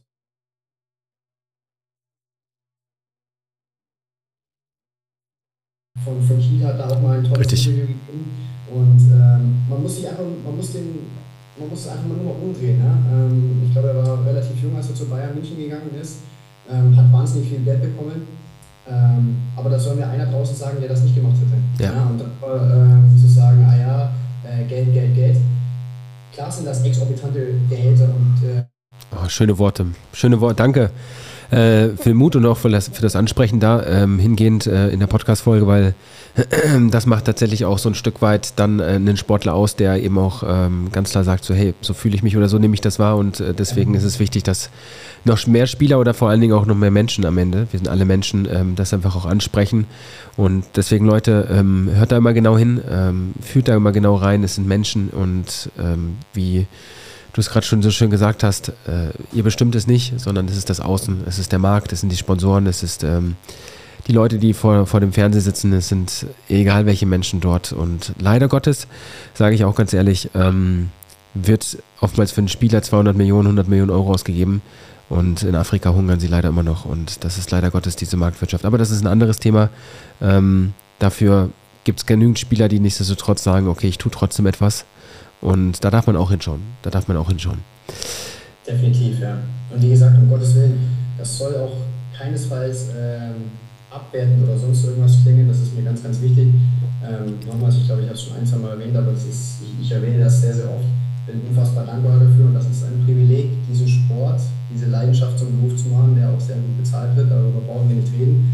von, 6.03 6.21
von 6.21 6.39
Kiel 6.39 6.63
hat 6.63 6.79
da 6.79 6.89
auch 6.89 7.01
mal 7.01 7.19
ein 7.19 7.23
tolles 7.23 7.51
Interview 7.51 7.87
gegeben. 7.87 8.31
Und 8.71 8.99
ähm, 9.11 9.55
man 9.69 9.81
muss 9.81 9.95
sich 9.95 10.07
einfach, 10.07 10.23
man 10.45 10.55
muss 10.55 10.73
den 10.73 10.99
man 11.59 11.69
muss 11.69 11.79
es 11.79 11.87
einfach 11.89 12.07
nur 12.07 12.17
mal 12.17 12.41
umdrehen. 12.41 12.79
Ne? 12.79 12.91
Ähm, 13.11 13.63
ich 13.65 13.71
glaube, 13.73 13.89
er 13.89 13.95
war 13.95 14.25
relativ 14.25 14.61
jung, 14.61 14.75
als 14.75 14.89
er 14.89 14.95
zu 14.95 15.05
Bayern 15.05 15.35
München 15.35 15.57
gegangen 15.57 15.91
ist, 16.01 16.19
ähm, 16.71 16.95
hat 16.95 17.11
wahnsinnig 17.11 17.49
viel 17.49 17.59
Geld 17.59 17.81
bekommen. 17.81 18.27
Ähm, 18.87 19.37
aber 19.55 19.69
da 19.69 19.77
soll 19.77 19.95
mir 19.95 20.07
einer 20.07 20.25
draußen 20.25 20.55
sagen, 20.55 20.77
der 20.79 20.89
das 20.89 21.03
nicht 21.03 21.15
gemacht 21.15 21.35
hätte. 21.35 21.83
Ja. 21.83 21.95
ja 21.95 22.05
und 22.05 22.19
dann 22.19 23.13
äh, 23.13 23.21
zu 23.21 23.27
sagen, 23.27 23.65
ah 23.69 23.77
ja, 23.77 24.11
äh, 24.43 24.63
Geld, 24.65 24.93
Geld, 24.93 25.15
Geld. 25.15 25.37
Klar 26.33 26.51
sind 26.51 26.65
das 26.65 26.83
exorbitante 26.83 27.53
Gehälter 27.69 28.05
und 28.05 28.47
äh 28.47 28.63
oh, 29.11 29.27
schöne 29.27 29.57
Worte. 29.57 29.87
Schöne 30.13 30.39
Worte, 30.39 30.55
danke 30.55 30.91
äh, 31.51 31.89
für 31.89 32.13
Mut 32.13 32.35
und 32.35 32.45
auch 32.45 32.57
für 32.57 32.69
das, 32.69 32.89
für 32.89 33.01
das 33.01 33.15
Ansprechen 33.15 33.59
da 33.59 33.83
ähm, 33.83 34.19
hingehend 34.19 34.67
äh, 34.67 34.89
in 34.89 34.99
der 34.99 35.07
Podcast-Folge, 35.07 35.65
weil 35.67 35.95
das 36.91 37.05
macht 37.05 37.25
tatsächlich 37.25 37.65
auch 37.65 37.79
so 37.79 37.89
ein 37.89 37.95
Stück 37.95 38.21
weit 38.21 38.53
dann 38.57 38.79
äh, 38.79 38.83
einen 38.83 39.17
Sportler 39.17 39.53
aus, 39.55 39.75
der 39.75 40.01
eben 40.01 40.17
auch 40.17 40.43
ähm, 40.45 40.89
ganz 40.91 41.11
klar 41.11 41.23
sagt, 41.23 41.43
so 41.43 41.53
hey, 41.53 41.73
so 41.81 41.93
fühle 41.93 42.15
ich 42.15 42.23
mich 42.23 42.37
oder 42.37 42.47
so 42.47 42.59
nehme 42.59 42.73
ich 42.73 42.81
das 42.81 42.99
wahr 42.99 43.17
und 43.17 43.39
äh, 43.39 43.53
deswegen 43.53 43.95
ist 43.95 44.03
es 44.03 44.19
wichtig, 44.19 44.43
dass 44.43 44.69
noch 45.25 45.45
mehr 45.47 45.67
Spieler 45.67 45.99
oder 45.99 46.13
vor 46.13 46.29
allen 46.29 46.41
Dingen 46.41 46.53
auch 46.53 46.65
noch 46.65 46.75
mehr 46.75 46.91
Menschen 46.91 47.25
am 47.25 47.37
Ende, 47.37 47.67
wir 47.71 47.79
sind 47.79 47.89
alle 47.89 48.05
Menschen, 48.05 48.47
ähm, 48.51 48.75
das 48.75 48.93
einfach 48.93 49.15
auch 49.15 49.25
ansprechen 49.25 49.85
und 50.37 50.63
deswegen 50.75 51.05
Leute, 51.05 51.47
ähm, 51.51 51.89
hört 51.93 52.11
da 52.11 52.17
immer 52.17 52.33
genau 52.33 52.57
hin, 52.57 52.79
ähm, 52.89 53.33
fühlt 53.41 53.67
da 53.67 53.75
immer 53.75 53.91
genau 53.91 54.15
rein, 54.15 54.43
es 54.43 54.55
sind 54.55 54.67
Menschen 54.67 55.09
und 55.09 55.71
ähm, 55.79 56.17
wie 56.33 56.67
du 57.33 57.41
es 57.41 57.49
gerade 57.49 57.65
schon 57.65 57.81
so 57.81 57.91
schön 57.91 58.09
gesagt 58.09 58.43
hast, 58.43 58.69
äh, 58.87 59.11
ihr 59.33 59.43
bestimmt 59.43 59.75
es 59.75 59.87
nicht, 59.87 60.19
sondern 60.19 60.47
es 60.47 60.57
ist 60.57 60.69
das 60.69 60.79
Außen, 60.79 61.23
es 61.27 61.39
ist 61.39 61.51
der 61.51 61.59
Markt, 61.59 61.91
es 61.93 62.01
sind 62.01 62.11
die 62.11 62.17
Sponsoren, 62.17 62.65
es 62.67 62.83
ist 62.83 63.03
ähm, 63.03 63.35
die 64.07 64.13
Leute, 64.13 64.39
die 64.39 64.53
vor, 64.53 64.87
vor 64.87 64.99
dem 64.99 65.13
Fernseher 65.13 65.41
sitzen, 65.41 65.71
es 65.73 65.87
sind 65.87 66.25
egal 66.47 66.85
welche 66.85 67.05
Menschen 67.05 67.41
dort. 67.41 67.73
Und 67.73 68.13
leider 68.19 68.47
Gottes, 68.47 68.87
sage 69.33 69.55
ich 69.55 69.65
auch 69.65 69.75
ganz 69.75 69.93
ehrlich, 69.93 70.29
ähm, 70.33 70.89
wird 71.35 71.77
oftmals 72.01 72.31
für 72.31 72.39
einen 72.39 72.47
Spieler 72.47 72.81
200 72.81 73.15
Millionen, 73.15 73.47
100 73.47 73.67
Millionen 73.67 73.91
Euro 73.91 74.11
ausgegeben. 74.11 74.61
Und 75.09 75.43
in 75.43 75.55
Afrika 75.55 75.91
hungern 75.91 76.19
sie 76.19 76.27
leider 76.27 76.49
immer 76.49 76.63
noch. 76.63 76.85
Und 76.85 77.23
das 77.23 77.37
ist 77.37 77.51
leider 77.51 77.71
Gottes 77.71 77.95
diese 77.95 78.17
Marktwirtschaft. 78.17 78.65
Aber 78.65 78.77
das 78.77 78.91
ist 78.91 79.01
ein 79.01 79.07
anderes 79.07 79.37
Thema. 79.37 79.69
Ähm, 80.21 80.73
dafür 80.99 81.49
gibt 81.83 81.99
es 81.99 82.05
genügend 82.05 82.37
Spieler, 82.39 82.67
die 82.67 82.79
nichtsdestotrotz 82.79 83.43
sagen, 83.43 83.67
okay, 83.67 83.87
ich 83.87 83.97
tue 83.97 84.11
trotzdem 84.11 84.45
etwas. 84.45 84.85
Und 85.41 85.83
da 85.83 85.89
darf 85.89 86.07
man 86.07 86.15
auch 86.15 86.29
hinschauen. 86.29 86.61
Da 86.81 86.89
darf 86.89 87.07
man 87.07 87.17
auch 87.17 87.27
hinschauen. 87.27 87.59
Definitiv, 88.67 89.19
ja. 89.19 89.37
Und 89.73 89.81
wie 89.81 89.89
gesagt, 89.89 90.17
um 90.17 90.29
Gottes 90.29 90.55
Willen, 90.55 90.79
das 91.17 91.37
soll 91.37 91.55
auch 91.55 91.73
keinesfalls 92.17 92.87
ähm, 92.97 93.49
abwertend 93.89 94.43
oder 94.43 94.57
sonst 94.57 94.85
irgendwas 94.85 95.21
klingen. 95.23 95.47
Das 95.47 95.59
ist 95.59 95.75
mir 95.75 95.83
ganz, 95.83 96.03
ganz 96.03 96.21
wichtig. 96.21 96.47
Ähm, 97.01 97.39
nochmals, 97.47 97.77
ich 97.77 97.85
glaube, 97.85 98.01
ich 98.01 98.07
habe 98.07 98.17
es 98.17 98.23
schon 98.23 98.35
ein, 98.37 98.45
zwei 98.45 98.57
Mal 98.57 98.71
erwähnt, 98.71 98.95
aber 98.95 99.11
ist, 99.11 99.61
ich, 99.63 99.85
ich, 99.85 99.91
erwähne 99.91 100.23
das 100.23 100.41
sehr, 100.41 100.53
sehr 100.53 100.69
oft. 100.69 100.85
Bin 101.25 101.41
unfassbar 101.47 101.85
dankbar 101.85 102.19
dafür 102.19 102.45
und 102.45 102.55
das 102.55 102.65
ist 102.65 102.83
ein 102.83 103.05
Privileg, 103.05 103.49
diesen 103.69 103.87
Sport, 103.87 104.41
diese 104.73 104.87
Leidenschaft 104.87 105.39
zum 105.39 105.61
Beruf 105.61 105.77
zu 105.77 105.89
machen, 105.89 106.15
der 106.15 106.29
auch 106.29 106.39
sehr 106.39 106.55
gut 106.55 106.77
bezahlt 106.77 107.15
wird. 107.15 107.31
Darüber 107.31 107.61
brauchen 107.61 107.89
wir 107.89 107.95
nicht 107.95 108.11
reden. 108.13 108.51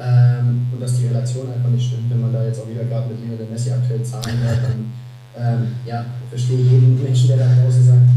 Ähm, 0.00 0.66
und 0.72 0.82
dass 0.82 0.98
die 0.98 1.06
Relation 1.06 1.46
einfach 1.50 1.70
nicht 1.70 1.86
stimmt, 1.86 2.10
wenn 2.10 2.20
man 2.20 2.32
da 2.32 2.44
jetzt 2.44 2.60
auch 2.60 2.68
wieder 2.68 2.84
gerade 2.84 3.08
mit 3.08 3.18
Lionel 3.20 3.50
Messi 3.50 3.70
aktuell 3.70 4.02
Zahlen 4.02 4.38
hört, 4.42 4.62
dann 4.62 4.92
ähm, 5.36 5.68
ja, 5.86 6.04
verstehe 6.30 6.58
jeden 6.58 7.02
Menschen, 7.02 7.28
der 7.28 7.38
da 7.38 7.44
draußen 7.62 7.84
sagt, 7.84 8.08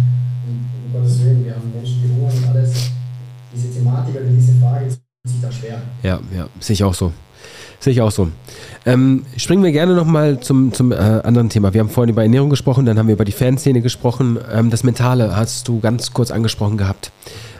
um 0.47 0.93
Gottes 0.93 1.23
Willen, 1.23 1.45
wir 1.45 1.55
haben 1.55 1.71
Menschen, 1.73 2.01
die 2.03 2.09
hungern 2.09 2.37
und 2.37 2.49
alles. 2.49 2.91
Diese 3.53 3.71
Thematik 3.73 4.15
oder 4.15 4.25
diese 4.25 4.53
Frage 4.53 4.85
ist 4.85 5.01
da 5.41 5.51
schwer. 5.51 5.81
Ja, 6.03 6.19
ja, 6.35 6.47
sehe 6.59 6.73
ich 6.73 6.83
auch 6.83 6.93
so. 6.93 7.11
Sehe 7.79 7.93
ich 7.93 8.01
auch 8.01 8.11
so. 8.11 8.29
Ähm, 8.85 9.25
springen 9.37 9.63
wir 9.63 9.71
gerne 9.71 9.95
nochmal 9.95 10.39
zum, 10.39 10.71
zum 10.71 10.91
äh, 10.91 10.95
anderen 10.95 11.49
Thema. 11.49 11.73
Wir 11.73 11.81
haben 11.81 11.89
vorhin 11.89 12.11
über 12.11 12.21
Ernährung 12.21 12.49
gesprochen, 12.49 12.85
dann 12.85 12.99
haben 12.99 13.07
wir 13.07 13.15
über 13.15 13.25
die 13.25 13.31
Fanszene 13.31 13.81
gesprochen. 13.81 14.37
Ähm, 14.51 14.69
das 14.69 14.83
Mentale 14.83 15.35
hast 15.35 15.67
du 15.67 15.79
ganz 15.79 16.13
kurz 16.13 16.29
angesprochen 16.31 16.77
gehabt. 16.77 17.11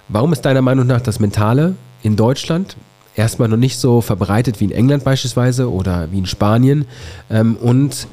Warum 0.07 0.31
ist 0.31 0.41
deiner 0.41 0.61
Meinung 0.61 0.85
nach 0.85 1.01
das 1.01 1.19
Mentale 1.19 1.75
in 2.03 2.15
Deutschland 2.15 2.77
erstmal 3.15 3.47
noch 3.47 3.57
nicht 3.57 3.79
so 3.79 4.01
verbreitet 4.01 4.59
wie 4.59 4.65
in 4.65 4.71
England 4.71 5.03
beispielsweise 5.03 5.71
oder 5.71 6.11
wie 6.11 6.19
in 6.19 6.25
Spanien? 6.27 6.85
Ähm, 7.29 7.55
und 7.55 8.07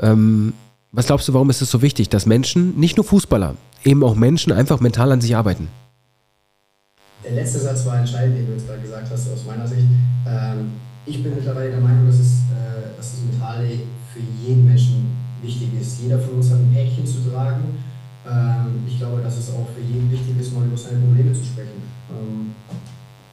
ähm, 0.00 0.54
was 0.92 1.06
glaubst 1.06 1.26
du, 1.26 1.32
warum 1.32 1.48
ist 1.48 1.62
es 1.62 1.70
so 1.70 1.80
wichtig, 1.80 2.10
dass 2.10 2.26
Menschen, 2.26 2.78
nicht 2.78 2.98
nur 2.98 3.04
Fußballer, 3.04 3.56
eben 3.82 4.04
auch 4.04 4.14
Menschen 4.14 4.52
einfach 4.52 4.78
mental 4.80 5.10
an 5.10 5.22
sich 5.22 5.34
arbeiten? 5.34 5.68
Der 7.24 7.32
letzte 7.32 7.60
Satz 7.60 7.86
war 7.86 7.98
entscheidend, 7.98 8.36
den 8.36 8.46
du 8.46 8.52
jetzt 8.52 8.66
gerade 8.66 8.82
gesagt 8.82 9.08
hast, 9.10 9.32
aus 9.32 9.44
meiner 9.46 9.66
Sicht. 9.66 9.86
Ähm, 10.26 10.72
ich 11.06 11.22
bin 11.22 11.34
mittlerweile 11.34 11.70
der 11.70 11.80
Meinung, 11.80 12.06
dass, 12.06 12.18
es, 12.18 12.32
äh, 12.52 12.96
dass 12.96 13.12
das 13.12 13.20
Mentale 13.22 13.68
für 14.12 14.20
jeden 14.46 14.66
Menschen 14.66 15.16
wichtig 15.40 15.68
ist. 15.80 16.02
Jeder 16.02 16.18
von 16.18 16.34
uns 16.34 16.50
hat 16.50 16.58
ein 16.58 16.70
Päckchen 16.74 17.06
zu 17.06 17.30
tragen. 17.30 17.78
Ähm, 18.28 18.84
ich 18.86 18.98
glaube, 18.98 19.22
dass 19.22 19.38
es 19.38 19.48
auch 19.50 19.66
für 19.74 19.80
jeden 19.80 20.10
wichtig 20.10 20.38
ist, 20.38 20.52
mal 20.52 20.66
über 20.66 20.76
seine 20.76 20.98
Probleme 20.98 21.32
zu 21.32 21.44
sprechen. 21.44 21.82
Ähm, 22.10 22.52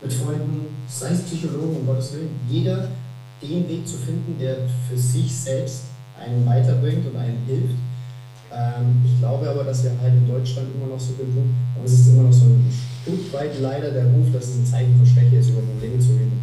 mit 0.02 0.14
Freunden, 0.14 0.68
sei 0.88 1.10
es 1.10 1.24
Psychologen, 1.24 1.76
um 1.82 1.86
Gottes 1.86 2.14
Willen, 2.14 2.30
jeder 2.50 2.88
den 3.42 3.68
Weg 3.68 3.86
zu 3.86 3.98
finden, 3.98 4.38
der 4.40 4.58
für 4.88 4.98
sich 4.98 5.34
selbst 5.34 5.89
einen 6.20 6.46
weiterbringt 6.46 7.06
und 7.08 7.18
einen 7.18 7.44
hilft. 7.48 7.80
Ähm, 8.52 9.02
ich 9.06 9.20
glaube 9.20 9.50
aber, 9.50 9.64
dass 9.64 9.84
wir 9.84 9.92
halt 10.02 10.14
in 10.14 10.28
Deutschland 10.28 10.68
immer 10.74 10.94
noch 10.94 11.00
so 11.00 11.14
genug, 11.14 11.54
aber 11.76 11.86
es 11.86 11.94
ist 11.94 12.10
immer 12.10 12.24
noch 12.24 12.34
so 12.34 12.46
ein 12.46 12.66
Stück 12.70 13.34
weit 13.34 13.60
leider 13.62 13.92
der 13.92 14.06
Ruf, 14.06 14.28
dass 14.34 14.50
es 14.50 14.58
ein 14.58 14.66
Zeichen 14.66 14.98
von 14.98 15.06
Schwäche 15.06 15.38
ist, 15.38 15.50
über 15.50 15.62
Probleme 15.62 16.00
zu 16.00 16.10
reden. 16.14 16.40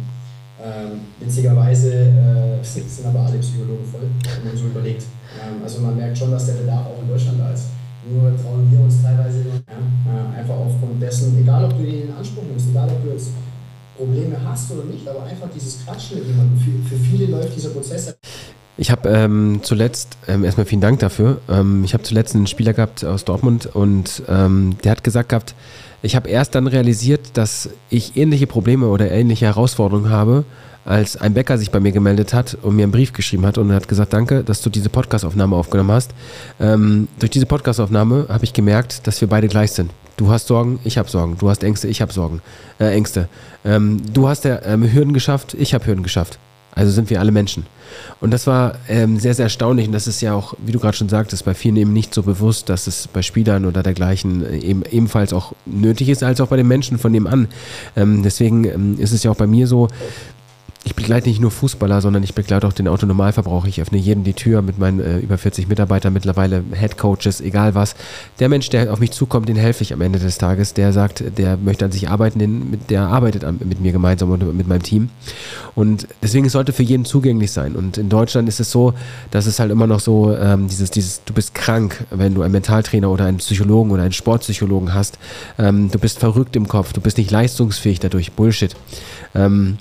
Ähm, 0.57 1.01
witzigerweise 1.19 1.93
äh, 1.93 2.63
sind, 2.63 2.87
aber 3.05 3.27
alle 3.27 3.37
Psychologen 3.37 3.85
voll, 3.85 4.09
wenn 4.23 4.47
man 4.47 4.57
so 4.57 4.65
überlegt. 4.67 5.03
Ähm, 5.37 5.61
also 5.63 5.81
man 5.81 5.95
merkt 5.95 6.17
schon, 6.17 6.31
dass 6.31 6.47
der 6.47 6.53
Bedarf 6.53 6.87
auch 6.87 7.01
in 7.01 7.09
Deutschland 7.09 7.39
da 7.39 7.51
ist. 7.51 7.67
Nur 8.09 8.31
trauen 8.41 8.71
wir 8.71 8.79
uns 8.79 9.03
teilweise 9.03 9.43
ja, 9.67 9.75
äh, 10.07 10.39
einfach 10.39 10.55
aufgrund 10.55 11.01
dessen, 11.01 11.37
egal 11.41 11.65
ob 11.65 11.77
du 11.77 11.83
den 11.83 12.07
in 12.07 12.13
Anspruch 12.15 12.43
nimmst, 12.43 12.69
egal 12.71 12.87
ob 12.89 13.03
du 13.03 13.11
jetzt 13.11 13.31
Probleme 13.97 14.37
hast 14.45 14.71
oder 14.71 14.85
nicht, 14.85 15.07
aber 15.07 15.23
einfach 15.23 15.49
dieses 15.53 15.83
Quatschen. 15.83 16.19
Für, 16.19 16.89
für 16.89 17.03
viele 17.03 17.25
läuft 17.25 17.55
dieser 17.55 17.69
Prozess 17.69 18.16
ich 18.77 18.91
habe 18.91 19.09
ähm, 19.09 19.59
zuletzt, 19.63 20.17
ähm, 20.27 20.43
erstmal 20.43 20.65
vielen 20.65 20.81
Dank 20.81 20.99
dafür, 20.99 21.41
ähm, 21.49 21.83
ich 21.83 21.93
habe 21.93 22.03
zuletzt 22.03 22.35
einen 22.35 22.47
Spieler 22.47 22.73
gehabt 22.73 23.03
aus 23.03 23.25
Dortmund 23.25 23.65
und 23.65 24.23
ähm, 24.29 24.77
der 24.83 24.91
hat 24.91 25.03
gesagt 25.03 25.29
gehabt, 25.29 25.55
ich 26.03 26.15
habe 26.15 26.29
erst 26.29 26.53
dann 26.53 26.67
realisiert, 26.67 27.31
dass 27.33 27.69
ich 27.89 28.15
ähnliche 28.15 28.45
Probleme 28.45 28.87
oder 28.87 29.11
ähnliche 29.11 29.45
Herausforderungen 29.45 30.11
habe, 30.11 30.45
als 30.85 31.17
ein 31.17 31.33
Bäcker 31.33 31.57
sich 31.57 31.71
bei 31.71 31.79
mir 31.79 31.91
gemeldet 31.91 32.33
hat 32.33 32.55
und 32.61 32.75
mir 32.75 32.83
einen 32.83 32.91
Brief 32.91 33.13
geschrieben 33.13 33.45
hat 33.45 33.57
und 33.57 33.73
hat 33.73 33.87
gesagt, 33.87 34.13
danke, 34.13 34.43
dass 34.43 34.61
du 34.61 34.69
diese 34.69 34.89
Podcastaufnahme 34.89 35.55
aufgenommen 35.55 35.91
hast. 35.91 36.11
Ähm, 36.59 37.07
durch 37.19 37.31
diese 37.31 37.45
Podcastaufnahme 37.47 38.27
habe 38.29 38.45
ich 38.45 38.53
gemerkt, 38.53 39.05
dass 39.07 39.19
wir 39.19 39.27
beide 39.27 39.47
gleich 39.47 39.71
sind. 39.71 39.91
Du 40.15 40.31
hast 40.31 40.47
Sorgen, 40.47 40.79
ich 40.83 40.97
habe 40.97 41.09
Sorgen. 41.09 41.37
Du 41.37 41.49
hast 41.49 41.63
Ängste, 41.63 41.87
ich 41.87 42.01
habe 42.01 42.13
Sorgen, 42.13 42.41
äh, 42.79 42.93
Ängste. 42.93 43.27
Ähm, 43.65 44.01
du 44.13 44.27
hast 44.27 44.45
ja 44.45 44.61
Hürden 44.63 45.13
geschafft, 45.13 45.55
ich 45.55 45.73
habe 45.73 45.85
Hürden 45.85 46.03
geschafft. 46.03 46.39
Also 46.77 46.91
sind 46.91 47.09
wir 47.09 47.19
alle 47.19 47.31
Menschen. 47.31 47.65
Und 48.21 48.31
das 48.31 48.45
war 48.45 48.75
ähm, 48.87 49.19
sehr, 49.19 49.33
sehr 49.33 49.45
erstaunlich. 49.45 49.87
Und 49.87 49.93
das 49.93 50.05
ist 50.05 50.21
ja 50.21 50.33
auch, 50.33 50.53
wie 50.63 50.71
du 50.71 50.79
gerade 50.79 50.95
schon 50.95 51.09
sagtest, 51.09 51.43
bei 51.43 51.55
vielen 51.55 51.75
eben 51.75 51.91
nicht 51.91 52.13
so 52.13 52.21
bewusst, 52.21 52.69
dass 52.69 52.85
es 52.85 53.07
bei 53.07 53.23
Spielern 53.23 53.65
oder 53.65 53.81
dergleichen 53.81 54.45
äh, 54.45 54.59
eben 54.59 54.83
ebenfalls 54.83 55.33
auch 55.33 55.53
nötig 55.65 56.09
ist, 56.09 56.23
als 56.23 56.39
auch 56.39 56.49
bei 56.49 56.55
den 56.57 56.67
Menschen 56.67 56.99
von 56.99 57.11
nebenan. 57.11 57.47
Ähm, 57.95 58.21
deswegen 58.21 58.65
ähm, 58.65 58.99
ist 58.99 59.11
es 59.11 59.23
ja 59.23 59.31
auch 59.31 59.35
bei 59.35 59.47
mir 59.47 59.65
so, 59.65 59.87
ich 60.87 60.95
begleite 60.95 61.27
nicht 61.27 61.41
nur 61.41 61.51
Fußballer, 61.51 61.99
sondern 61.99 62.23
ich 62.23 62.33
begleite 62.33 62.65
auch 62.65 62.71
den 62.71 62.87
Autonormalverbraucher. 62.87 63.67
Ich 63.67 63.81
öffne 63.81 63.97
jedem 63.97 64.23
die 64.23 64.31
Tür 64.31 64.61
mit 64.61 64.79
meinen 64.79 65.01
äh, 65.01 65.17
über 65.19 65.37
40 65.37 65.67
Mitarbeitern, 65.67 66.13
mittlerweile 66.13 66.63
Head 66.73 66.97
Coaches, 66.97 67.41
egal 67.41 67.75
was. 67.75 67.93
Der 68.39 68.47
Mensch, 68.47 68.69
der 68.69 68.93
auf 68.93 69.01
mich 69.01 69.11
zukommt, 69.11 69.49
den 69.49 69.57
helfe 69.57 69.83
ich 69.83 69.91
am 69.91 69.99
Ende 69.99 70.17
des 70.17 70.37
Tages. 70.37 70.73
Der 70.73 70.93
sagt, 70.93 71.25
der 71.37 71.57
möchte 71.57 71.83
an 71.83 71.91
sich 71.91 72.07
arbeiten, 72.09 72.39
den, 72.39 72.79
der 72.87 73.01
arbeitet 73.01 73.43
an, 73.43 73.59
mit 73.65 73.81
mir 73.81 73.91
gemeinsam 73.91 74.31
und 74.31 74.55
mit 74.55 74.67
meinem 74.69 74.81
Team. 74.81 75.09
Und 75.75 76.07
deswegen 76.23 76.45
es 76.45 76.53
sollte 76.53 76.71
für 76.71 76.83
jeden 76.83 77.03
zugänglich 77.03 77.51
sein. 77.51 77.75
Und 77.75 77.97
in 77.97 78.07
Deutschland 78.07 78.47
ist 78.47 78.61
es 78.61 78.71
so, 78.71 78.93
dass 79.29 79.45
es 79.45 79.59
halt 79.59 79.71
immer 79.71 79.87
noch 79.87 79.99
so 79.99 80.33
ähm, 80.37 80.69
dieses, 80.69 80.89
dieses, 80.89 81.21
du 81.25 81.33
bist 81.33 81.53
krank, 81.53 82.05
wenn 82.11 82.33
du 82.33 82.43
einen 82.43 82.53
Mentaltrainer 82.53 83.11
oder 83.11 83.25
einen 83.25 83.39
Psychologen 83.39 83.91
oder 83.91 84.03
einen 84.03 84.13
Sportpsychologen 84.13 84.93
hast. 84.93 85.19
Ähm, 85.59 85.91
du 85.91 85.99
bist 85.99 86.19
verrückt 86.19 86.55
im 86.55 86.69
Kopf, 86.69 86.93
du 86.93 87.01
bist 87.01 87.17
nicht 87.17 87.29
leistungsfähig 87.29 87.99
dadurch. 87.99 88.31
Bullshit. 88.31 88.73
Ähm, 89.35 89.79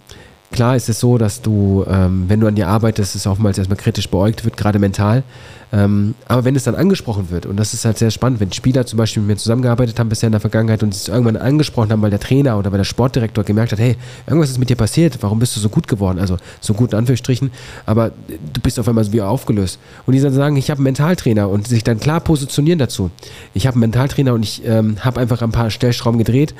Klar 0.56 0.74
ist 0.74 0.88
es 0.88 1.00
so, 1.00 1.18
dass 1.18 1.42
du, 1.42 1.84
ähm, 1.86 2.24
wenn 2.28 2.40
du 2.40 2.46
an 2.46 2.54
dir 2.54 2.66
arbeitest, 2.66 3.14
es 3.14 3.26
oftmals 3.26 3.58
erstmal 3.58 3.76
kritisch 3.76 4.08
beäugt 4.08 4.42
wird, 4.42 4.56
gerade 4.56 4.78
mental. 4.78 5.22
Ähm, 5.70 6.14
aber 6.28 6.44
wenn 6.44 6.56
es 6.56 6.64
dann 6.64 6.74
angesprochen 6.74 7.28
wird, 7.28 7.44
und 7.44 7.58
das 7.58 7.74
ist 7.74 7.84
halt 7.84 7.98
sehr 7.98 8.10
spannend, 8.10 8.40
wenn 8.40 8.50
Spieler 8.52 8.86
zum 8.86 8.96
Beispiel 8.96 9.20
mit 9.22 9.28
mir 9.28 9.36
zusammengearbeitet 9.36 9.98
haben 9.98 10.08
bisher 10.08 10.28
in 10.28 10.32
der 10.32 10.40
Vergangenheit 10.40 10.82
und 10.82 10.94
es 10.94 11.08
irgendwann 11.08 11.36
angesprochen 11.36 11.92
haben, 11.92 12.00
weil 12.00 12.08
der 12.08 12.20
Trainer 12.20 12.58
oder 12.58 12.72
weil 12.72 12.78
der 12.78 12.84
Sportdirektor 12.84 13.44
gemerkt 13.44 13.72
hat, 13.72 13.80
hey, 13.80 13.96
irgendwas 14.26 14.48
ist 14.48 14.58
mit 14.58 14.70
dir 14.70 14.76
passiert, 14.76 15.18
warum 15.20 15.40
bist 15.40 15.54
du 15.56 15.60
so 15.60 15.68
gut 15.68 15.88
geworden? 15.88 16.18
Also 16.18 16.38
so 16.62 16.72
gut 16.72 16.92
in 16.94 17.00
Anführungsstrichen, 17.00 17.50
aber 17.84 18.12
du 18.28 18.60
bist 18.62 18.80
auf 18.80 18.88
einmal 18.88 19.04
so 19.04 19.12
wie 19.12 19.20
aufgelöst. 19.20 19.78
Und 20.06 20.14
die 20.14 20.20
dann 20.22 20.32
sagen, 20.32 20.56
ich 20.56 20.70
habe 20.70 20.78
einen 20.78 20.84
Mentaltrainer 20.84 21.50
und 21.50 21.68
sich 21.68 21.84
dann 21.84 22.00
klar 22.00 22.20
positionieren 22.20 22.78
dazu. 22.78 23.10
Ich 23.52 23.66
habe 23.66 23.74
einen 23.74 23.80
Mentaltrainer 23.80 24.32
und 24.32 24.42
ich 24.42 24.64
ähm, 24.64 24.96
habe 25.00 25.20
einfach 25.20 25.42
ein 25.42 25.52
paar 25.52 25.68
Stellschrauben 25.68 26.16
gedreht 26.16 26.54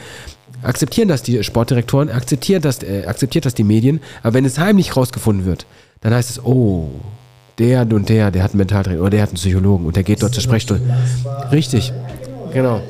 akzeptieren 0.62 1.08
das 1.08 1.22
die 1.22 1.42
Sportdirektoren, 1.42 2.10
akzeptieren 2.10 2.62
das, 2.62 2.82
äh, 2.82 3.04
akzeptiert 3.06 3.46
das 3.46 3.54
die 3.54 3.64
Medien, 3.64 4.00
aber 4.22 4.34
wenn 4.34 4.44
es 4.44 4.58
heimlich 4.58 4.96
rausgefunden 4.96 5.46
wird, 5.46 5.66
dann 6.00 6.14
heißt 6.14 6.30
es, 6.30 6.44
oh, 6.44 6.90
der 7.58 7.82
und 7.90 8.08
der, 8.08 8.30
der 8.30 8.42
hat 8.42 8.52
einen 8.52 8.58
Mentaltrainer 8.58 9.00
oder 9.00 9.10
der 9.10 9.22
hat 9.22 9.30
einen 9.30 9.36
Psychologen 9.36 9.86
und 9.86 9.96
der 9.96 10.02
geht 10.02 10.22
dort 10.22 10.34
zur 10.34 10.42
Sprechstunde. 10.42 10.82
Richtig, 11.50 11.92
genau. 12.52 12.82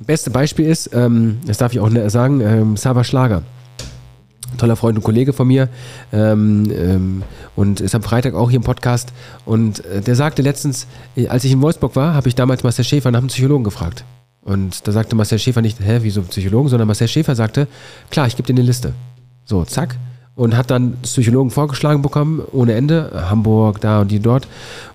Beste 0.00 0.30
Beispiel 0.30 0.66
ist, 0.66 0.90
ähm, 0.94 1.38
das 1.46 1.58
darf 1.58 1.72
ich 1.72 1.80
auch 1.80 1.90
ne, 1.90 2.08
sagen, 2.08 2.40
ähm, 2.40 2.76
Sava 2.76 3.04
Schlager. 3.04 3.42
Toller 4.56 4.76
Freund 4.76 4.96
und 4.96 5.04
Kollege 5.04 5.34
von 5.34 5.46
mir 5.46 5.68
ähm, 6.10 6.72
ähm, 6.74 7.22
und 7.54 7.82
ist 7.82 7.94
am 7.94 8.02
Freitag 8.02 8.34
auch 8.34 8.48
hier 8.48 8.56
im 8.56 8.62
Podcast. 8.62 9.12
Und 9.44 9.84
äh, 9.84 10.00
der 10.00 10.16
sagte 10.16 10.40
letztens, 10.40 10.86
äh, 11.16 11.28
als 11.28 11.44
ich 11.44 11.52
in 11.52 11.60
Wolfsburg 11.60 11.94
war, 11.96 12.14
habe 12.14 12.28
ich 12.28 12.34
damals 12.34 12.64
Marcel 12.64 12.84
Schäfer 12.84 13.10
nach 13.10 13.18
einem 13.18 13.28
Psychologen 13.28 13.64
gefragt. 13.64 14.04
Und 14.42 14.86
da 14.86 14.92
sagte 14.92 15.16
Marcel 15.16 15.38
Schäfer 15.38 15.60
nicht, 15.60 15.80
hä, 15.80 16.00
wie 16.02 16.10
so 16.10 16.22
Psychologen, 16.22 16.68
sondern 16.68 16.86
Marcel 16.86 17.08
Schäfer 17.08 17.34
sagte, 17.34 17.68
klar, 18.10 18.26
ich 18.26 18.36
gebe 18.36 18.46
dir 18.46 18.54
eine 18.54 18.62
Liste. 18.62 18.94
So, 19.44 19.64
zack. 19.64 19.96
Und 20.34 20.56
hat 20.56 20.70
dann 20.70 20.96
Psychologen 21.02 21.50
vorgeschlagen 21.50 22.00
bekommen, 22.00 22.42
ohne 22.52 22.74
Ende, 22.74 23.10
Hamburg, 23.28 23.80
da 23.80 24.00
und 24.00 24.10
die 24.10 24.20
dort. 24.20 24.46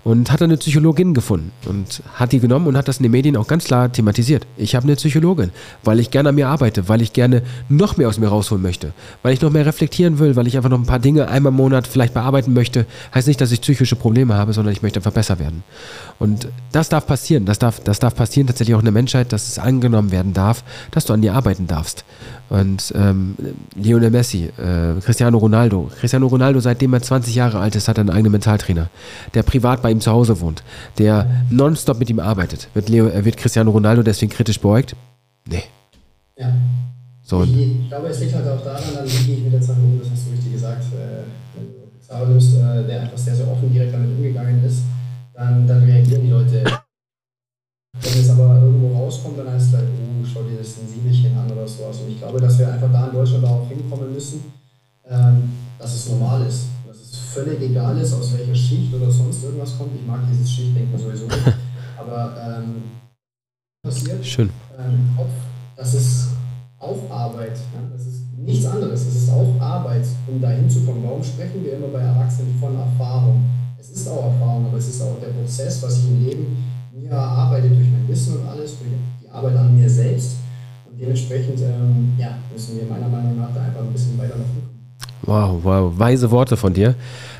Und 0.04 0.32
hat 0.32 0.42
eine 0.42 0.58
Psychologin 0.58 1.14
gefunden 1.14 1.52
und 1.66 2.02
hat 2.14 2.32
die 2.32 2.40
genommen 2.40 2.68
und 2.68 2.76
hat 2.76 2.88
das 2.88 2.98
in 2.98 3.04
den 3.04 3.12
Medien 3.12 3.38
auch 3.38 3.48
ganz 3.48 3.64
klar 3.64 3.92
thematisiert. 3.92 4.46
Ich 4.58 4.76
habe 4.76 4.84
eine 4.84 4.96
Psychologin, 4.96 5.52
weil 5.84 6.00
ich 6.00 6.12
gerne 6.12 6.30
an 6.30 6.36
mir 6.36 6.48
arbeite, 6.48 6.90
weil 6.90 7.02
ich 7.02 7.14
gerne 7.14 7.44
noch 7.70 7.98
mehr 7.98 8.10
aus 8.10 8.20
mir 8.20 8.28
rausholen 8.28 8.62
möchte, 8.62 8.94
weil 9.22 9.34
ich 9.34 9.42
noch 9.42 9.52
mehr 9.52 9.66
reflektieren 9.66 10.20
will, 10.20 10.36
weil 10.36 10.48
ich 10.48 10.58
einfach 10.58 10.70
noch 10.70 10.80
ein 10.80 10.86
paar 10.86 11.00
Dinge 11.00 11.28
einmal 11.28 11.52
im 11.52 11.58
Monat 11.58 11.88
vielleicht 11.88 12.14
bearbeiten 12.14 12.54
möchte. 12.54 12.86
Heißt 13.14 13.28
nicht, 13.28 13.40
dass 13.40 13.52
ich 13.52 13.62
psychische 13.62 13.96
Probleme 13.96 14.34
habe, 14.36 14.54
sondern 14.54 14.74
ich 14.74 14.82
möchte 14.82 15.00
einfach 15.00 15.14
besser 15.14 15.40
werden. 15.40 15.64
Und 16.20 16.50
das 16.72 16.90
darf 16.90 17.08
passieren. 17.08 17.46
Das 17.46 17.60
darf, 17.60 17.80
das 17.80 18.00
darf 18.00 18.16
passieren 18.16 18.48
tatsächlich 18.48 18.76
auch 18.76 18.80
in 18.80 18.86
der 18.86 18.94
Menschheit, 18.94 19.32
dass 19.32 19.48
es 19.48 19.60
angenommen 19.60 20.12
werden 20.12 20.34
darf, 20.34 20.64
dass 20.92 21.06
du 21.06 21.14
an 21.14 21.22
dir 21.22 21.34
arbeiten 21.34 21.68
darfst. 21.68 22.04
Und 22.50 22.94
ähm, 22.96 23.36
Lionel 23.76 24.12
Messi, 24.12 24.50
äh, 24.58 25.00
Cristiano 25.02 25.38
Ronaldo. 25.38 25.90
Cristiano 26.00 26.28
Ronaldo, 26.28 26.60
seitdem 26.60 26.94
er 26.94 27.02
20 27.02 27.34
Jahre 27.34 27.60
alt 27.60 27.76
ist, 27.76 27.88
hat 27.88 27.98
einen 27.98 28.10
eigenen 28.10 28.34
Mentaltrainer, 28.34 28.90
der 29.34 29.44
privat 29.44 29.82
bei 29.82 29.93
ihm 29.94 30.02
zu 30.02 30.12
Hause 30.12 30.40
wohnt, 30.42 30.64
der 30.98 31.46
nonstop 31.50 32.00
mit 32.00 32.10
ihm 32.10 32.20
arbeitet. 32.20 32.68
Wird, 32.74 32.90
Leo, 32.90 33.08
äh, 33.08 33.24
wird 33.24 33.38
Cristiano 33.38 33.72
Ronaldo 33.72 34.04
deswegen 34.04 34.32
kritisch 34.32 34.60
beäugt? 34.60 34.96
Nee. 35.48 35.64
Ja. 36.38 36.54
So. 37.22 37.44
Ich, 37.44 37.56
ich, 37.56 37.88
glaube, 37.88 38.08
es 38.08 38.20
liegt 38.20 38.36
halt 38.36 38.48
auch 38.48 38.64
daran, 38.64 38.84
dann 38.94 39.06
wie 39.06 39.26
gehe 39.26 39.36
ich 39.38 39.44
mit 39.44 39.54
der 39.54 39.64
Sache 39.64 39.80
um, 39.80 40.00
das 40.00 40.10
hast 40.12 40.28
du 40.28 40.32
richtig 40.32 40.54
gesagt. 40.54 40.84
Äh, 40.94 41.24
wenn 41.56 41.68
du 41.68 42.00
Xaver 42.00 42.28
nimmst, 42.28 42.56
äh, 42.56 42.88
der 42.88 43.02
einfach 43.02 43.18
sehr, 43.18 43.36
sehr 43.36 43.50
offen 43.50 43.72
direkt 43.72 43.94
damit 43.94 44.10
umgegangen 44.10 44.64
ist, 44.66 44.82
dann, 45.34 45.66
dann 45.66 45.84
reagieren 45.84 46.24
die 46.24 46.30
Leute. 46.30 46.64
Wenn 48.02 48.22
es 48.22 48.30
aber 48.30 48.62
irgendwo 48.62 48.98
rauskommt, 48.98 49.38
dann 49.38 49.50
heißt 49.52 49.68
es 49.68 49.74
halt, 49.74 49.88
oh, 49.88 50.26
schau 50.26 50.44
dir 50.44 50.58
das 50.58 50.76
Sensibelchen 50.76 51.38
an 51.38 51.50
oder 51.52 51.68
sowas. 51.68 52.00
Und 52.00 52.12
ich 52.12 52.20
glaube, 52.20 52.42
dass 52.42 52.58
wir 52.60 52.74
einfach 52.74 52.92
da 52.92 53.08
in 53.08 53.14
Deutschland 53.14 53.44
darauf 53.44 53.70
hinkommen 53.70 54.14
müssen, 54.14 54.44
ähm, 55.08 55.54
dass 55.80 55.94
es 55.94 56.10
normal 56.10 56.46
ist. 56.46 56.66
Völlig 57.34 57.62
egal 57.62 57.98
ist, 57.98 58.14
aus 58.14 58.32
welcher 58.38 58.54
Schicht 58.54 58.94
oder 58.94 59.10
sonst 59.10 59.44
irgendwas 59.44 59.76
kommt. 59.76 59.90
Ich 59.96 60.06
mag 60.06 60.20
dieses 60.32 60.52
Schichtdenken 60.52 60.98
sowieso 61.00 61.26
nicht. 61.26 61.54
Aber 61.98 62.36
ähm, 62.40 62.84
passiert 63.82 64.24
Schön. 64.24 64.52
Ähm, 64.78 65.10
Kopf, 65.18 65.32
das 65.76 65.96
ist 65.96 66.28
auch 66.78 67.10
Arbeit. 67.10 67.58
Ja? 67.74 67.82
Das 67.92 68.06
ist 68.06 68.38
nichts 68.38 68.66
anderes. 68.68 69.08
Es 69.08 69.16
ist 69.16 69.30
auch 69.32 69.60
Arbeit, 69.60 70.06
um 70.28 70.40
da 70.40 70.50
hinzukommen. 70.50 71.04
Warum 71.04 71.24
sprechen 71.24 71.64
wir 71.64 71.78
immer 71.78 71.88
bei 71.88 72.02
Erwachsenen 72.02 72.56
von 72.60 72.78
Erfahrung? 72.78 73.44
Es 73.80 73.90
ist 73.90 74.08
auch 74.08 74.26
Erfahrung, 74.26 74.68
aber 74.68 74.78
es 74.78 74.90
ist 74.90 75.02
auch 75.02 75.20
der 75.20 75.30
Prozess, 75.30 75.82
was 75.82 75.98
ich 75.98 76.10
im 76.10 76.26
Leben 76.26 76.58
mir 76.94 77.10
erarbeite 77.10 77.68
durch 77.68 77.90
mein 77.90 78.08
Wissen 78.08 78.38
und 78.38 78.48
alles, 78.48 78.78
durch 78.78 78.92
die 79.24 79.30
Arbeit 79.30 79.58
an 79.58 79.76
mir 79.76 79.90
selbst. 79.90 80.38
Und 80.88 81.02
dementsprechend 81.02 81.60
ähm, 81.62 82.14
ja, 82.20 82.38
müssen 82.52 82.78
wir 82.78 82.86
meiner 82.86 83.10
Meinung 83.10 83.40
nach 83.40 83.54
da 83.56 83.64
einfach 83.64 83.82
ein 83.82 83.92
bisschen 83.92 84.20
weiter 84.20 84.38
nach 84.38 84.46
hinkommen. 84.46 84.73
Wow, 85.26 85.60
wow, 85.64 85.94
weise 85.98 86.32
Worte 86.32 86.58
von 86.58 86.74
dir. 86.74 86.96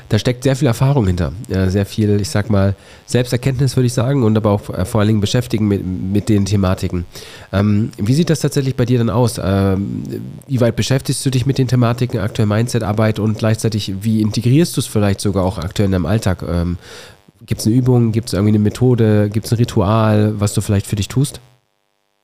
Da 0.08 0.18
steckt 0.18 0.42
sehr 0.42 0.56
viel 0.56 0.68
Erfahrung 0.68 1.06
hinter. 1.06 1.32
Ja, 1.48 1.68
sehr 1.68 1.84
viel, 1.86 2.20
ich 2.20 2.28
sag 2.28 2.50
mal, 2.50 2.74
Selbsterkenntnis 3.06 3.76
würde 3.76 3.86
ich 3.86 3.92
sagen 3.92 4.22
und 4.22 4.36
aber 4.36 4.50
auch 4.50 4.70
äh, 4.70 4.84
vor 4.84 5.00
allen 5.00 5.08
Dingen 5.08 5.20
beschäftigen 5.20 5.68
mit, 5.68 5.84
mit 5.84 6.28
den 6.28 6.46
Thematiken. 6.46 7.04
Ähm, 7.52 7.90
wie 7.96 8.14
sieht 8.14 8.30
das 8.30 8.40
tatsächlich 8.40 8.76
bei 8.76 8.84
dir 8.84 8.98
dann 8.98 9.10
aus? 9.10 9.40
Ähm, 9.42 10.02
wie 10.46 10.60
weit 10.60 10.76
beschäftigst 10.76 11.24
du 11.24 11.30
dich 11.30 11.46
mit 11.46 11.58
den 11.58 11.68
Thematiken, 11.68 12.20
aktuell 12.20 12.46
Mindset-Arbeit 12.46 13.18
und 13.18 13.38
gleichzeitig, 13.38 13.94
wie 14.00 14.22
integrierst 14.22 14.76
du 14.76 14.80
es 14.80 14.86
vielleicht 14.86 15.20
sogar 15.20 15.44
auch 15.44 15.58
aktuell 15.58 15.86
in 15.86 15.92
deinem 15.92 16.06
Alltag? 16.06 16.42
Ähm, 16.48 16.78
Gibt 17.46 17.60
es 17.60 17.66
eine 17.66 17.76
Übung, 17.76 18.12
gibt 18.12 18.28
es 18.28 18.32
irgendwie 18.32 18.52
eine 18.52 18.58
Methode, 18.58 19.28
gibt 19.28 19.44
es 19.44 19.52
ein 19.52 19.58
Ritual, 19.58 20.40
was 20.40 20.54
du 20.54 20.62
vielleicht 20.62 20.86
für 20.86 20.96
dich 20.96 21.08
tust? 21.08 21.40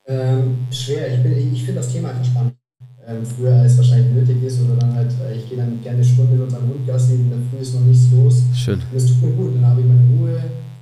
Ähm, 0.06 0.58
schwer, 0.70 1.12
ich, 1.12 1.52
ich 1.52 1.64
finde 1.64 1.80
das 1.80 1.92
Thema 1.92 2.08
einfach 2.08 2.24
spannend 2.24 2.59
ähm, 3.06 3.24
früher 3.24 3.54
als 3.54 3.76
wahrscheinlich 3.76 4.12
nötig 4.12 4.42
ist 4.42 4.60
oder 4.62 4.76
dann 4.76 4.94
halt, 4.94 5.10
äh, 5.22 5.36
ich 5.36 5.48
gehe 5.48 5.58
dann 5.58 5.82
gerne 5.82 5.98
eine 5.98 6.04
Stunde 6.04 6.32
mit 6.32 6.42
unserem 6.42 6.68
Hund 6.68 6.86
Gassi, 6.86 7.14
in 7.14 7.30
der 7.30 7.38
Früh 7.50 7.62
ist 7.62 7.74
noch 7.74 7.82
nichts 7.82 8.06
los. 8.12 8.42
Schön. 8.54 8.74
Und 8.74 8.94
das 8.94 9.06
tut 9.06 9.22
mir 9.22 9.30
gut, 9.32 9.54
dann 9.56 9.66
habe 9.66 9.80
ich 9.80 9.86
meine 9.86 10.06
Ruhe, 10.18 10.38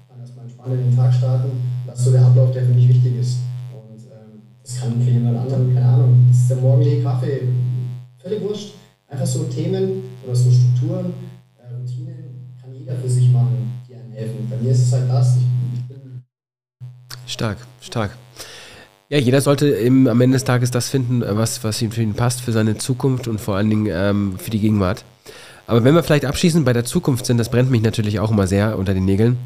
kann 0.08 0.20
erstmal 0.20 0.44
entspannt 0.44 0.74
in 0.74 0.90
den 0.90 0.96
Tag 0.96 1.14
starten. 1.14 1.50
Das 1.86 1.98
ist 1.98 2.04
so 2.04 2.10
der 2.12 2.26
Ablauf, 2.26 2.52
der 2.52 2.64
für 2.64 2.72
mich 2.72 2.88
wichtig 2.88 3.16
ist. 3.20 3.38
Und 3.72 4.02
ähm, 4.04 4.42
das 4.62 4.80
kann 4.80 5.00
für 5.00 5.10
jemand 5.10 5.38
anderen, 5.38 5.74
keine 5.74 5.86
Ahnung, 5.86 6.26
das 6.28 6.38
ist 6.38 6.50
der 6.50 6.56
morgendliche 6.58 7.02
Kaffee, 7.02 7.42
völlig 8.18 8.42
wurscht. 8.42 8.74
Einfach 9.08 9.26
so 9.26 9.44
Themen 9.44 10.02
oder 10.24 10.34
so 10.34 10.50
Strukturen, 10.50 11.14
äh, 11.56 11.74
Routinen 11.74 12.52
kann 12.60 12.74
jeder 12.74 12.96
für 12.96 13.08
sich 13.08 13.30
machen, 13.30 13.72
die 13.88 13.94
einem 13.94 14.12
helfen. 14.12 14.46
Bei 14.50 14.56
mir 14.56 14.72
ist 14.72 14.82
es 14.82 14.92
halt 14.92 15.08
das, 15.08 15.36
ich, 15.36 15.42
ich 15.80 15.88
bin 15.88 16.22
Stark, 17.26 17.58
stark. 17.80 18.10
Ja, 19.10 19.18
jeder 19.18 19.40
sollte 19.40 19.68
im, 19.68 20.06
am 20.06 20.20
Ende 20.20 20.34
des 20.34 20.44
Tages 20.44 20.70
das 20.70 20.90
finden, 20.90 21.22
was, 21.26 21.64
was 21.64 21.80
ihm 21.80 21.92
für 21.92 22.02
ihn 22.02 22.12
passt, 22.12 22.42
für 22.42 22.52
seine 22.52 22.76
Zukunft 22.76 23.26
und 23.26 23.40
vor 23.40 23.56
allen 23.56 23.70
Dingen 23.70 23.88
ähm, 23.90 24.38
für 24.38 24.50
die 24.50 24.58
Gegenwart. 24.58 25.04
Aber 25.66 25.82
wenn 25.82 25.94
wir 25.94 26.02
vielleicht 26.02 26.26
abschließend 26.26 26.66
bei 26.66 26.74
der 26.74 26.84
Zukunft 26.84 27.24
sind, 27.24 27.38
das 27.38 27.50
brennt 27.50 27.70
mich 27.70 27.82
natürlich 27.82 28.20
auch 28.20 28.30
immer 28.30 28.46
sehr 28.46 28.78
unter 28.78 28.92
den 28.92 29.06
Nägeln. 29.06 29.38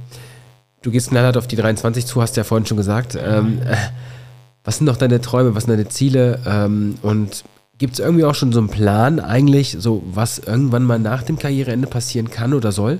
Du 0.83 0.91
gehst 0.91 1.11
knallhart 1.11 1.37
auf 1.37 1.47
die 1.47 1.55
23 1.55 2.07
zu, 2.07 2.21
hast 2.21 2.37
ja 2.37 2.43
vorhin 2.43 2.67
schon 2.67 2.77
gesagt. 2.77 3.17
Ähm, 3.17 3.61
äh, 3.65 3.77
was 4.65 4.79
sind 4.79 4.87
noch 4.87 4.97
deine 4.97 5.21
Träume, 5.21 5.55
was 5.55 5.65
sind 5.65 5.73
deine 5.73 5.89
Ziele? 5.89 6.41
Ähm, 6.45 6.97
und 7.03 7.45
gibt 7.79 7.95
es 7.95 8.01
irgendwie 8.01 8.25
auch 8.25 8.35
schon 8.35 8.53
so 8.53 8.59
einen 8.59 8.69
Plan 8.69 9.21
eigentlich, 9.21 9.77
so 9.79 10.03
was 10.07 10.41
irgendwann 10.41 10.83
mal 10.83 10.99
nach 10.99 11.23
dem 11.23 11.39
Karriereende 11.39 11.87
passieren 11.87 12.31
kann 12.31 12.53
oder 12.53 12.73
soll? 12.73 12.99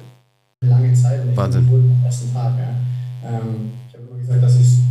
Lange 0.61 0.93
Zeit. 0.95 1.21
Wahnsinn. 1.35 1.69
Tag, 2.33 2.53
ja. 2.57 3.29
ähm, 3.29 3.73
ich 3.89 3.95
habe 3.95 4.07
immer 4.09 4.19
gesagt, 4.19 4.43
dass 4.45 4.57
ich 4.61 4.82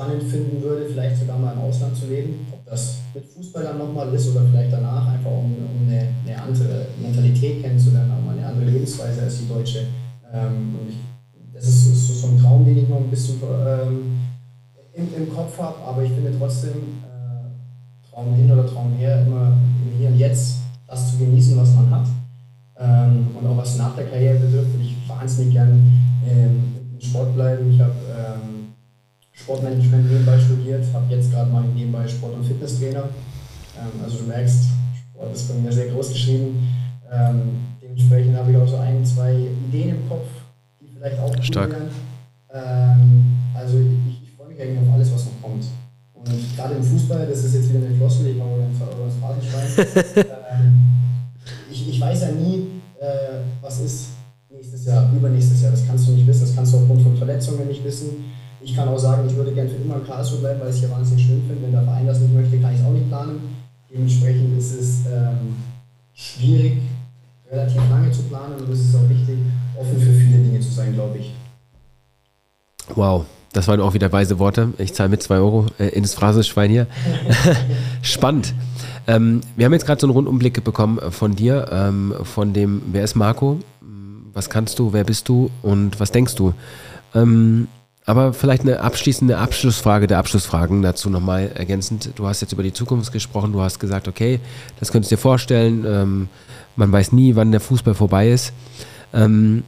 spannend 0.00 0.22
finden 0.22 0.62
würde, 0.62 0.86
vielleicht 0.86 1.18
sogar 1.18 1.38
mal 1.38 1.52
im 1.52 1.60
Ausland 1.60 1.94
zu 1.94 2.06
leben. 2.06 2.46
Ob 2.52 2.64
das 2.64 2.98
mit 3.14 3.24
Fußball 3.26 3.64
dann 3.64 3.78
nochmal 3.78 4.12
ist 4.14 4.30
oder 4.30 4.42
vielleicht 4.50 4.72
danach, 4.72 5.06
einfach 5.06 5.30
um, 5.30 5.54
um 5.54 5.86
eine, 5.86 6.08
eine, 6.26 6.42
andere 6.42 6.86
Mentalität 7.00 7.62
kennenzulernen, 7.62 8.10
auch 8.12 8.24
mal 8.24 8.36
eine 8.36 8.46
andere 8.46 8.64
Lebensweise 8.64 9.22
als 9.22 9.38
die 9.40 9.48
deutsche. 9.48 9.80
Ähm, 10.32 10.76
und 10.80 10.88
ich, 10.88 10.96
das 11.52 11.64
ist 11.64 12.08
so, 12.08 12.14
so, 12.14 12.26
ein 12.28 12.40
Traum, 12.40 12.64
den 12.64 12.78
ich 12.78 12.88
noch 12.88 12.96
ein 12.96 13.10
bisschen 13.10 13.36
ähm, 13.42 14.18
im, 14.94 15.14
im, 15.14 15.34
Kopf 15.34 15.58
habe, 15.58 15.76
aber 15.86 16.02
ich 16.02 16.12
finde 16.12 16.32
trotzdem, 16.38 16.72
äh, 17.04 18.08
Traum 18.10 18.34
hin 18.34 18.50
oder 18.50 18.66
Traum 18.66 18.92
her, 18.96 19.26
immer 19.26 19.52
im 19.84 19.98
Hier 19.98 20.08
und 20.08 20.16
Jetzt 20.16 20.56
das 20.86 21.10
zu 21.10 21.18
genießen, 21.18 21.58
was 21.58 21.74
man 21.74 21.90
hat. 21.90 22.06
Ähm, 22.78 23.26
und 23.38 23.46
auch 23.46 23.56
was 23.58 23.76
nach 23.76 23.94
der 23.96 24.06
Karriere 24.06 24.38
betrifft, 24.38 24.72
würde 24.72 24.84
ich 24.84 24.96
wahnsinnig 25.06 25.52
gern 25.52 25.92
ähm, 26.26 26.74
im 26.94 27.00
Sport 27.00 27.34
bleiben. 27.34 27.70
Ich 27.70 27.80
habe 27.80 27.92
ähm, 28.16 28.59
Sportmanagement 29.42 30.10
nebenbei 30.10 30.38
studiert, 30.38 30.84
habe 30.92 31.14
jetzt 31.14 31.30
gerade 31.32 31.50
mal 31.50 31.64
nebenbei 31.74 32.06
Sport- 32.06 32.34
und 32.34 32.44
Fitnesstrainer. 32.44 33.04
Ähm, 33.78 34.04
also 34.04 34.18
du 34.18 34.24
merkst, 34.24 34.64
Sport 35.12 35.34
ist 35.34 35.48
bei 35.48 35.54
mir 35.54 35.72
sehr 35.72 35.88
groß 35.88 36.12
geschrieben. 36.12 36.68
Ähm, 37.10 37.40
dementsprechend 37.82 38.36
habe 38.36 38.50
ich 38.50 38.56
auch 38.56 38.68
so 38.68 38.76
ein, 38.76 39.04
zwei 39.04 39.34
Ideen 39.68 39.96
im 39.96 40.08
Kopf, 40.08 40.26
die 40.80 40.88
vielleicht 40.88 41.18
auch 41.18 41.42
Stark. 41.42 41.70
werden. 41.70 41.88
Ähm, 42.52 43.38
also 43.54 43.78
ich, 43.78 44.22
ich 44.24 44.30
freue 44.36 44.48
mich 44.48 44.60
eigentlich 44.60 44.88
auf 44.88 44.94
alles, 44.94 45.12
was 45.12 45.24
noch 45.24 45.42
kommt. 45.42 45.64
Und 46.14 46.56
gerade 46.56 46.74
im 46.74 46.82
Fußball, 46.82 47.26
das 47.26 47.44
ist 47.44 47.54
jetzt 47.54 47.70
wieder 47.70 47.86
eine 47.86 47.96
Flossel, 47.96 48.26
ich 48.26 48.36
mache 48.36 48.50
das 48.58 49.14
Phrasenschwein. 49.20 50.26
ähm, 50.52 50.74
ich, 51.70 51.88
ich 51.88 52.00
weiß 52.00 52.22
ja 52.22 52.32
nie, 52.32 52.66
äh, 53.00 53.40
was 53.62 53.80
ist 53.80 54.08
nächstes 54.50 54.84
Jahr, 54.84 55.10
übernächstes 55.14 55.62
Jahr. 55.62 55.70
Das 55.70 55.86
kannst 55.86 56.06
du 56.06 56.12
nicht 56.12 56.26
wissen, 56.26 56.42
das 56.42 56.54
kannst 56.54 56.74
du 56.74 56.78
aufgrund 56.78 57.02
von 57.02 57.16
Verletzungen 57.16 57.66
nicht 57.66 57.82
wissen. 57.82 58.32
Ich 58.62 58.76
kann 58.76 58.88
auch 58.88 58.98
sagen, 58.98 59.26
ich 59.26 59.34
würde 59.34 59.52
gerne 59.52 59.70
für 59.70 59.76
immer 59.76 59.96
in 59.96 60.06
Karlsruhe 60.06 60.40
bleiben, 60.40 60.60
weil 60.60 60.68
ich 60.68 60.74
es 60.74 60.80
hier 60.80 60.90
wahnsinnig 60.90 61.24
schön 61.24 61.42
finde. 61.46 61.62
Wenn 61.62 61.72
der 61.72 61.82
Verein 61.82 62.06
das 62.06 62.20
nicht 62.20 62.34
möchte, 62.34 62.58
kann 62.58 62.74
ich 62.74 62.80
es 62.80 62.86
auch 62.86 62.92
nicht 62.92 63.08
planen. 63.08 63.40
Dementsprechend 63.92 64.58
ist 64.58 64.78
es 64.78 65.00
ähm, 65.06 65.56
schwierig, 66.12 66.78
relativ 67.50 67.80
lange 67.90 68.10
zu 68.12 68.22
planen 68.24 68.54
und 68.60 68.70
es 68.70 68.80
ist 68.80 68.94
auch 68.94 69.08
wichtig, 69.08 69.38
offen 69.76 69.98
für 69.98 70.12
viele 70.12 70.38
Dinge 70.38 70.60
zu 70.60 70.70
sein, 70.70 70.92
glaube 70.92 71.18
ich. 71.18 71.32
Wow, 72.94 73.24
das 73.52 73.66
waren 73.66 73.80
auch 73.80 73.94
wieder 73.94 74.12
weise 74.12 74.38
Worte. 74.38 74.72
Ich 74.78 74.94
zahle 74.94 75.08
mit 75.08 75.22
2 75.22 75.36
Euro 75.36 75.66
äh, 75.78 75.88
ins 75.88 76.14
Phrasenschwein 76.14 76.70
hier. 76.70 76.86
Spannend. 78.02 78.54
Ähm, 79.06 79.40
wir 79.56 79.64
haben 79.64 79.72
jetzt 79.72 79.86
gerade 79.86 80.00
so 80.00 80.06
einen 80.06 80.14
Rundumblick 80.14 80.62
bekommen 80.62 81.00
von 81.10 81.34
dir, 81.34 81.68
ähm, 81.72 82.14
von 82.22 82.52
dem, 82.52 82.82
wer 82.92 83.04
ist 83.04 83.14
Marco, 83.16 83.58
was 84.32 84.50
kannst 84.50 84.78
du, 84.78 84.92
wer 84.92 85.04
bist 85.04 85.28
du 85.28 85.50
und 85.62 85.98
was 85.98 86.12
denkst 86.12 86.34
du. 86.34 86.54
Ähm, 87.14 87.66
aber 88.06 88.32
vielleicht 88.32 88.62
eine 88.62 88.80
abschließende 88.80 89.38
Abschlussfrage 89.38 90.06
der 90.06 90.18
Abschlussfragen 90.18 90.82
dazu 90.82 91.10
nochmal 91.10 91.52
ergänzend. 91.54 92.10
Du 92.16 92.26
hast 92.26 92.40
jetzt 92.40 92.52
über 92.52 92.62
die 92.62 92.72
Zukunft 92.72 93.12
gesprochen, 93.12 93.52
du 93.52 93.60
hast 93.60 93.78
gesagt, 93.78 94.08
okay, 94.08 94.40
das 94.78 94.90
könntest 94.90 95.12
du 95.12 95.16
dir 95.16 95.20
vorstellen, 95.20 95.84
ähm, 95.86 96.28
man 96.76 96.90
weiß 96.90 97.12
nie, 97.12 97.36
wann 97.36 97.52
der 97.52 97.60
Fußball 97.60 97.94
vorbei 97.94 98.30
ist. 98.30 98.52
Ähm, 99.12 99.64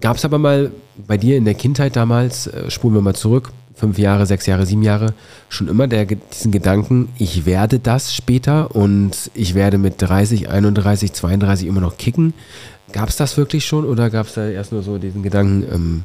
Gab 0.00 0.16
es 0.16 0.24
aber 0.24 0.38
mal 0.38 0.72
bei 1.06 1.16
dir 1.16 1.36
in 1.36 1.44
der 1.44 1.54
Kindheit 1.54 1.94
damals, 1.94 2.48
äh, 2.48 2.68
spulen 2.70 2.94
wir 2.94 3.00
mal 3.00 3.14
zurück, 3.14 3.52
fünf 3.74 3.98
Jahre, 3.98 4.26
sechs 4.26 4.46
Jahre, 4.46 4.66
sieben 4.66 4.82
Jahre, 4.82 5.14
schon 5.48 5.68
immer 5.68 5.86
der, 5.86 6.04
diesen 6.04 6.50
Gedanken, 6.50 7.08
ich 7.18 7.46
werde 7.46 7.78
das 7.78 8.14
später 8.14 8.74
und 8.74 9.30
ich 9.34 9.54
werde 9.54 9.78
mit 9.78 9.94
30, 9.98 10.48
31, 10.48 11.12
32 11.12 11.68
immer 11.68 11.80
noch 11.80 11.96
kicken. 11.96 12.34
Gab 12.92 13.08
es 13.08 13.16
das 13.16 13.36
wirklich 13.36 13.66
schon 13.66 13.84
oder 13.84 14.10
gab 14.10 14.26
es 14.26 14.34
da 14.34 14.48
erst 14.48 14.72
nur 14.72 14.82
so 14.82 14.98
diesen 14.98 15.22
Gedanken, 15.22 15.64
ähm, 15.72 16.04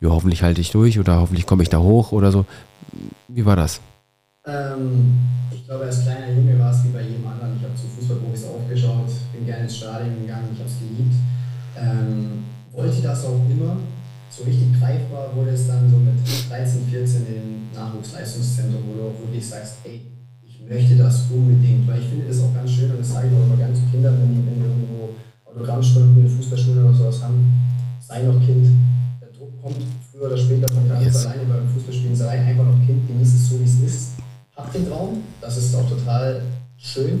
ja, 0.00 0.10
hoffentlich 0.10 0.42
halte 0.42 0.60
ich 0.60 0.70
durch 0.70 0.98
oder 0.98 1.20
hoffentlich 1.20 1.46
komme 1.46 1.62
ich 1.62 1.68
da 1.68 1.78
hoch 1.78 2.12
oder 2.12 2.30
so. 2.30 2.44
Wie 3.28 3.44
war 3.44 3.56
das? 3.56 3.80
Ähm, 4.46 5.14
ich 5.52 5.64
glaube, 5.64 5.84
als 5.84 6.02
kleiner 6.02 6.32
Junge 6.32 6.58
war 6.58 6.70
es 6.70 6.84
wie 6.84 6.88
bei 6.88 7.02
jedem 7.02 7.26
anderen. 7.26 7.56
Ich 7.56 7.64
habe 7.64 7.74
zu 7.74 7.86
Fußballprofis 7.88 8.44
aufgeschaut, 8.44 9.10
bin 9.32 9.46
gerne 9.46 9.64
ins 9.64 9.76
Stadion 9.76 10.20
gegangen, 10.20 10.50
ich 10.52 10.60
habe 10.60 10.70
es 10.70 10.78
geliebt. 10.78 11.14
Ähm, 11.76 12.44
wollte 12.72 13.02
das 13.02 13.24
auch 13.24 13.40
immer. 13.50 13.76
So 14.30 14.44
richtig 14.44 14.78
greifbar 14.78 15.34
wurde 15.34 15.50
es 15.50 15.66
dann 15.66 15.90
so 15.90 15.96
mit 15.96 16.14
13, 16.50 16.86
14 16.90 17.26
im 17.26 17.74
Nachwuchsleistungszentrum, 17.74 18.82
wo 18.86 18.94
du 18.94 19.08
auch 19.08 19.18
wirklich 19.26 19.46
sagst, 19.46 19.78
ey, 19.84 20.02
ich 20.42 20.60
möchte 20.68 20.96
das 20.96 21.24
unbedingt, 21.30 21.88
weil 21.88 22.00
ich 22.00 22.08
finde 22.08 22.28
das 22.28 22.42
auch 22.42 22.52
ganz 22.52 22.70
schön 22.70 22.90
und 22.90 23.00
das 23.00 23.12
sage 23.12 23.28
ich 23.28 23.32
auch 23.32 23.44
immer 23.44 23.56
ganz 23.56 23.78
Kindern, 23.90 24.18
wenn 24.20 24.34
die, 24.34 24.60
irgendwo 24.60 25.10
Autogrammstunden 25.46 26.26
in 26.26 26.28
Fußballschulen 26.28 26.84
oder 26.84 26.94
sowas 26.94 27.22
haben, 27.22 27.50
sei 28.00 28.22
noch 28.22 28.38
Kind, 28.44 28.68
kommt 29.66 29.82
früher 30.12 30.26
oder 30.26 30.36
später 30.36 30.72
von 30.72 30.88
ganz 30.88 31.04
yes. 31.04 31.26
alleine 31.26 31.44
beim 31.44 31.68
Fußballspielen, 31.68 32.14
sei 32.14 32.40
einfach 32.40 32.64
noch 32.64 32.86
Kind, 32.86 33.06
genieß 33.08 33.34
es 33.34 33.48
so 33.50 33.58
wie 33.58 33.64
es 33.64 33.80
ist, 33.80 34.12
hab 34.54 34.72
den 34.72 34.88
Traum, 34.88 35.22
das 35.40 35.56
ist 35.56 35.74
auch 35.74 35.88
total 35.88 36.42
schön, 36.76 37.20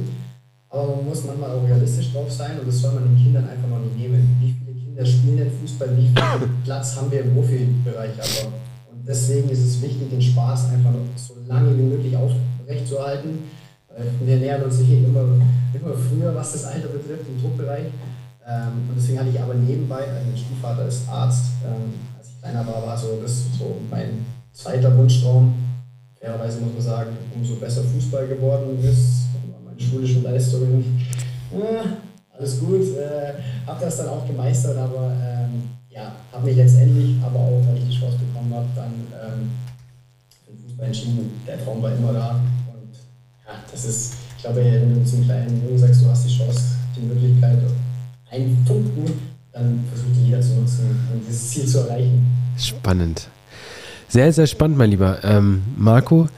aber 0.68 0.96
man 0.96 1.06
muss 1.06 1.24
manchmal 1.24 1.50
auch 1.50 1.64
realistisch 1.64 2.12
drauf 2.12 2.30
sein 2.30 2.60
und 2.60 2.68
das 2.68 2.78
soll 2.80 2.92
man 2.94 3.04
den 3.04 3.22
Kindern 3.22 3.48
einfach 3.48 3.68
noch 3.68 3.80
nicht 3.80 3.98
nehmen. 3.98 4.36
Wie 4.40 4.52
viele 4.52 4.78
Kinder 4.78 5.04
spielen 5.04 5.36
denn 5.38 5.50
Fußball, 5.60 5.96
wie 5.96 6.06
viel 6.06 6.48
Platz 6.64 6.96
haben 6.96 7.10
wir 7.10 7.22
im 7.22 7.34
Profibereich 7.34 8.12
aber? 8.12 8.52
Und 8.92 9.06
deswegen 9.06 9.48
ist 9.50 9.64
es 9.64 9.82
wichtig, 9.82 10.08
den 10.10 10.22
Spaß 10.22 10.70
einfach 10.70 10.92
noch 10.92 11.06
so 11.16 11.34
lange 11.48 11.76
wie 11.76 11.82
möglich 11.82 12.14
aufrechtzuerhalten. 12.16 13.38
Wir 14.24 14.36
nähern 14.36 14.62
uns 14.62 14.78
hier 14.78 14.98
immer, 14.98 15.24
immer 15.72 15.94
früher, 15.94 16.34
was 16.34 16.52
das 16.52 16.64
Alter 16.64 16.88
betrifft, 16.88 17.24
im 17.28 17.40
Druckbereich. 17.40 17.86
Ähm, 18.46 18.88
und 18.88 18.96
deswegen 18.96 19.18
hatte 19.18 19.30
ich 19.30 19.40
aber 19.40 19.54
nebenbei, 19.54 20.06
also 20.06 20.28
mein 20.28 20.36
Stiefvater 20.36 20.86
ist 20.86 21.08
Arzt, 21.08 21.46
ähm, 21.64 21.94
kleiner 22.46 22.66
war, 22.66 22.86
war 22.86 22.96
so 22.96 23.18
das 23.22 23.44
so 23.58 23.76
mein 23.90 24.24
zweiter 24.52 24.96
Wunschtraum. 24.96 25.54
Fairerweise 26.20 26.60
muss 26.60 26.72
man 26.74 26.82
sagen, 26.82 27.16
umso 27.34 27.56
besser 27.56 27.82
Fußball 27.82 28.26
geworden 28.26 28.78
ist, 28.82 29.26
schulischen 29.78 30.22
Leistungen. 30.22 30.98
Äh, 31.52 32.36
alles 32.36 32.60
gut, 32.60 32.96
äh, 32.96 33.34
habe 33.66 33.84
das 33.84 33.98
dann 33.98 34.08
auch 34.08 34.26
gemeistert, 34.26 34.76
aber 34.76 35.12
ähm, 35.22 35.70
ja, 35.88 36.12
habe 36.32 36.46
mich 36.46 36.56
letztendlich, 36.56 37.16
aber 37.22 37.38
auch, 37.38 37.60
weil 37.66 37.78
ich 37.78 37.88
die 37.88 38.00
Chance 38.00 38.18
bekommen 38.18 38.52
habe, 38.54 38.66
dann 38.74 38.92
ähm, 39.12 39.50
den 40.48 40.58
Fußball 40.58 40.86
entschieden. 40.86 41.40
Der 41.46 41.62
Traum 41.62 41.82
war 41.82 41.92
immer 41.92 42.12
da 42.12 42.30
und 42.30 42.94
ja, 43.46 43.54
das 43.70 43.84
ist, 43.84 44.14
ich 44.36 44.42
glaube, 44.42 44.64
wenn 44.64 44.94
du 44.94 45.04
zum 45.04 45.24
kleinen 45.24 45.62
Jungen 45.64 45.78
sagst, 45.78 46.02
du 46.02 46.08
hast 46.08 46.26
die 46.26 46.34
Chance, 46.36 46.60
die 46.96 47.00
Möglichkeit, 47.00 47.58
einen 48.30 48.64
Funken, 48.66 49.35
dann 49.56 49.84
versucht 49.88 50.16
jeder 50.24 50.40
zu 50.40 50.54
nutzen 50.54 51.08
und 51.12 51.22
dieses 51.26 51.50
Ziel 51.50 51.66
zu 51.66 51.78
erreichen. 51.80 52.26
Spannend. 52.58 53.28
Sehr, 54.08 54.32
sehr 54.32 54.46
spannend, 54.46 54.78
mein 54.78 54.90
Lieber. 54.90 55.18
Ähm, 55.24 55.62
Marco, 55.76 56.28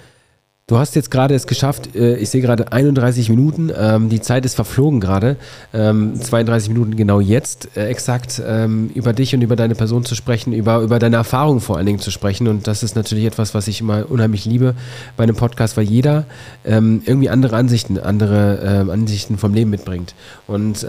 Du 0.69 0.77
hast 0.77 0.95
jetzt 0.97 1.11
gerade 1.11 1.35
es 1.35 1.47
geschafft, 1.47 1.97
äh, 1.97 2.17
ich 2.17 2.29
sehe 2.29 2.43
gerade 2.43 2.73
31 2.73 3.31
Minuten, 3.31 3.73
ähm, 3.75 4.11
die 4.11 4.21
Zeit 4.21 4.45
ist 4.45 4.55
verflogen 4.55 5.01
gerade, 5.01 5.37
32 5.73 6.69
ähm, 6.69 6.75
Minuten 6.75 6.95
genau 6.95 7.21
jetzt, 7.21 7.75
äh, 7.75 7.87
exakt 7.87 8.43
ähm, 8.47 8.91
über 8.95 9.15
dich 9.15 9.35
und 9.35 9.41
über 9.41 9.57
deine 9.57 9.75
Person 9.75 10.05
zu 10.05 10.15
sprechen, 10.15 10.53
über, 10.53 10.81
über 10.81 10.99
deine 10.99 11.17
Erfahrungen 11.17 11.61
vor 11.61 11.79
allen 11.79 11.87
Dingen 11.87 12.01
zu 12.01 12.11
sprechen. 12.11 12.49
Und 12.49 12.67
das 12.67 12.83
ist 12.83 12.97
natürlich 12.97 13.25
etwas, 13.25 13.55
was 13.55 13.67
ich 13.67 13.81
immer 13.81 14.11
unheimlich 14.11 14.45
liebe 14.45 14.75
bei 15.17 15.23
einem 15.23 15.37
Podcast, 15.37 15.79
weil 15.79 15.85
jeder 15.85 16.27
irgendwie 16.65 17.31
andere 17.31 17.57
Ansichten, 17.57 17.99
andere 17.99 18.87
Ansichten 18.91 19.39
vom 19.39 19.55
Leben 19.55 19.71
mitbringt. 19.71 20.15
Und 20.47 20.87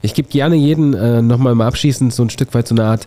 ich 0.00 0.14
gebe 0.14 0.28
gerne 0.28 0.56
jeden 0.56 0.94
äh, 0.94 1.20
nochmal 1.20 1.54
mal 1.54 1.66
abschließend 1.66 2.14
so 2.14 2.22
ein 2.22 2.30
Stück 2.30 2.54
weit 2.54 2.66
so 2.66 2.74
eine 2.74 2.84
Art 2.84 3.06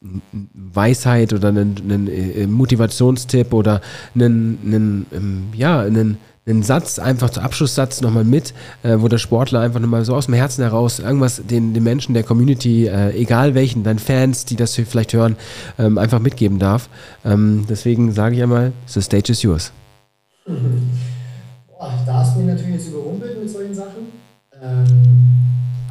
Weisheit 0.00 1.32
oder 1.32 1.48
einen, 1.48 1.76
einen 1.82 2.08
äh, 2.08 2.46
Motivationstipp 2.46 3.52
oder 3.52 3.80
einen, 4.14 4.58
einen 4.64 5.06
ähm, 5.12 5.44
ja, 5.54 5.80
einen, 5.80 6.18
einen 6.46 6.62
Satz, 6.62 6.98
einfach 6.98 7.30
zum 7.30 7.42
Abschlusssatz 7.42 8.00
nochmal 8.02 8.24
mit, 8.24 8.54
äh, 8.82 8.96
wo 8.98 9.08
der 9.08 9.18
Sportler 9.18 9.60
einfach 9.60 9.80
nochmal 9.80 10.04
so 10.04 10.14
aus 10.14 10.26
dem 10.26 10.34
Herzen 10.34 10.62
heraus 10.62 11.00
irgendwas 11.00 11.42
den, 11.44 11.74
den 11.74 11.82
Menschen 11.82 12.14
der 12.14 12.22
Community, 12.22 12.86
äh, 12.86 13.10
egal 13.16 13.54
welchen, 13.54 13.82
deinen 13.82 13.98
Fans, 13.98 14.44
die 14.44 14.56
das 14.56 14.74
vielleicht 14.74 15.12
hören, 15.12 15.36
ähm, 15.78 15.98
einfach 15.98 16.20
mitgeben 16.20 16.58
darf. 16.58 16.88
Ähm, 17.24 17.64
deswegen 17.68 18.12
sage 18.12 18.36
ich 18.36 18.42
einmal, 18.42 18.72
the 18.86 19.00
stage 19.00 19.32
is 19.32 19.42
yours. 19.42 19.72
Boah, 20.46 21.92
da 22.06 22.20
hast 22.20 22.36
du 22.36 22.40
mich 22.40 22.48
natürlich 22.48 22.74
jetzt 22.76 22.88
überrumpelt 22.88 23.40
mit 23.40 23.50
solchen 23.50 23.74
Sachen. 23.74 24.12
Ähm, 24.62 25.35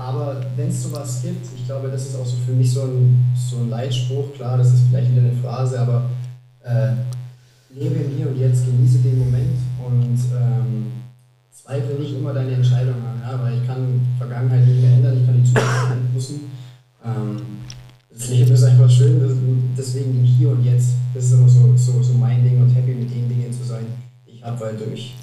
aber 0.05 0.39
wenn 0.55 0.69
es 0.69 0.83
sowas 0.83 1.21
gibt, 1.23 1.47
ich 1.55 1.65
glaube, 1.65 1.89
das 1.89 2.09
ist 2.09 2.15
auch 2.15 2.25
so 2.25 2.35
für 2.45 2.51
mich 2.51 2.71
so 2.71 2.83
ein, 2.83 3.25
so 3.35 3.57
ein 3.57 3.71
Leitspruch, 3.71 4.33
klar, 4.35 4.55
das 4.57 4.71
ist 4.71 4.83
vielleicht 4.87 5.11
wieder 5.11 5.21
eine 5.21 5.33
Phrase, 5.41 5.79
aber 5.79 6.03
äh, 6.63 6.91
lebe 7.73 7.95
im 7.95 8.15
Hier 8.15 8.27
und 8.27 8.37
Jetzt, 8.37 8.65
genieße 8.65 8.99
den 8.99 9.17
Moment 9.17 9.57
und 9.83 10.19
ähm, 10.39 10.91
zweifle 11.51 11.95
nicht 11.95 12.15
immer 12.15 12.33
deine 12.33 12.51
Entscheidung 12.51 12.93
an, 12.93 13.19
ja, 13.19 13.41
weil 13.41 13.57
ich 13.57 13.65
kann 13.65 13.99
Vergangenheit 14.19 14.67
nicht 14.67 14.81
mehr 14.81 14.93
ändern, 14.93 15.17
ich 15.19 15.25
kann 15.25 15.43
die 15.43 15.47
Zukunft 15.47 15.89
beeinflussen. 15.89 16.41
Ähm, 17.03 17.41
das 18.11 18.29
Leben 18.29 18.51
ist 18.51 18.63
einfach 18.63 18.89
schön, 18.89 19.73
deswegen 19.75 20.19
im 20.19 20.23
Hier 20.23 20.49
und 20.49 20.63
Jetzt, 20.63 20.91
das 21.15 21.25
ist 21.25 21.33
immer 21.33 21.49
so, 21.49 21.75
so, 21.75 22.03
so 22.03 22.13
mein 22.13 22.43
Ding 22.43 22.61
und 22.61 22.69
happy 22.69 22.93
mit 22.93 23.09
den 23.09 23.27
Dingen 23.27 23.51
zu 23.51 23.63
sein, 23.63 23.87
die 24.27 24.35
ich 24.35 24.43
habe, 24.43 24.59
weil 24.59 24.77
durch, 24.77 25.15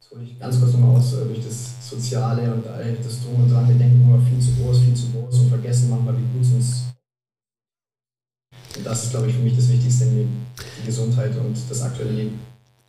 das 0.00 0.10
hole 0.10 0.24
ich 0.24 0.40
ganz 0.40 0.58
kurz 0.58 0.72
nochmal 0.72 0.96
aus, 0.96 1.14
äh, 1.14 1.24
durch 1.24 1.46
das 1.46 1.74
Soziale 1.94 2.52
und 2.52 2.66
all 2.66 2.96
das 3.02 3.22
Drum 3.22 3.44
und 3.44 3.52
Dran. 3.52 3.68
Wir 3.68 3.76
denken 3.76 4.02
immer 4.02 4.20
viel 4.26 4.40
zu 4.40 4.52
groß, 4.60 4.78
viel 4.80 4.94
zu 4.94 5.06
groß 5.12 5.40
und 5.40 5.48
vergessen 5.48 5.90
manchmal, 5.90 6.14
wie 6.14 6.38
gut 6.38 6.42
es 6.42 6.52
uns. 6.52 6.82
Und 8.76 8.84
das 8.84 9.04
ist, 9.04 9.10
glaube 9.10 9.28
ich, 9.28 9.34
für 9.34 9.42
mich 9.42 9.54
das 9.54 9.68
Wichtigste 9.70 10.04
im 10.04 10.16
Leben. 10.16 10.46
Die 10.82 10.86
Gesundheit 10.86 11.32
und 11.36 11.56
das 11.68 11.82
aktuelle 11.82 12.10
Leben. 12.10 12.40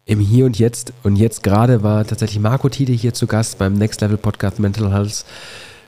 Im 0.06 0.20
Hier 0.20 0.46
und 0.46 0.58
Jetzt. 0.58 0.94
Und 1.04 1.16
jetzt 1.16 1.44
gerade 1.44 1.84
war 1.84 2.06
tatsächlich 2.06 2.40
Marco 2.40 2.70
Tide 2.70 2.94
hier 2.94 3.14
zu 3.14 3.28
Gast 3.28 3.58
beim 3.58 3.74
Next 3.74 4.02
Level 4.02 4.18
Podcast 4.18 4.60
Mental 4.60 4.92
Health. 4.92 5.26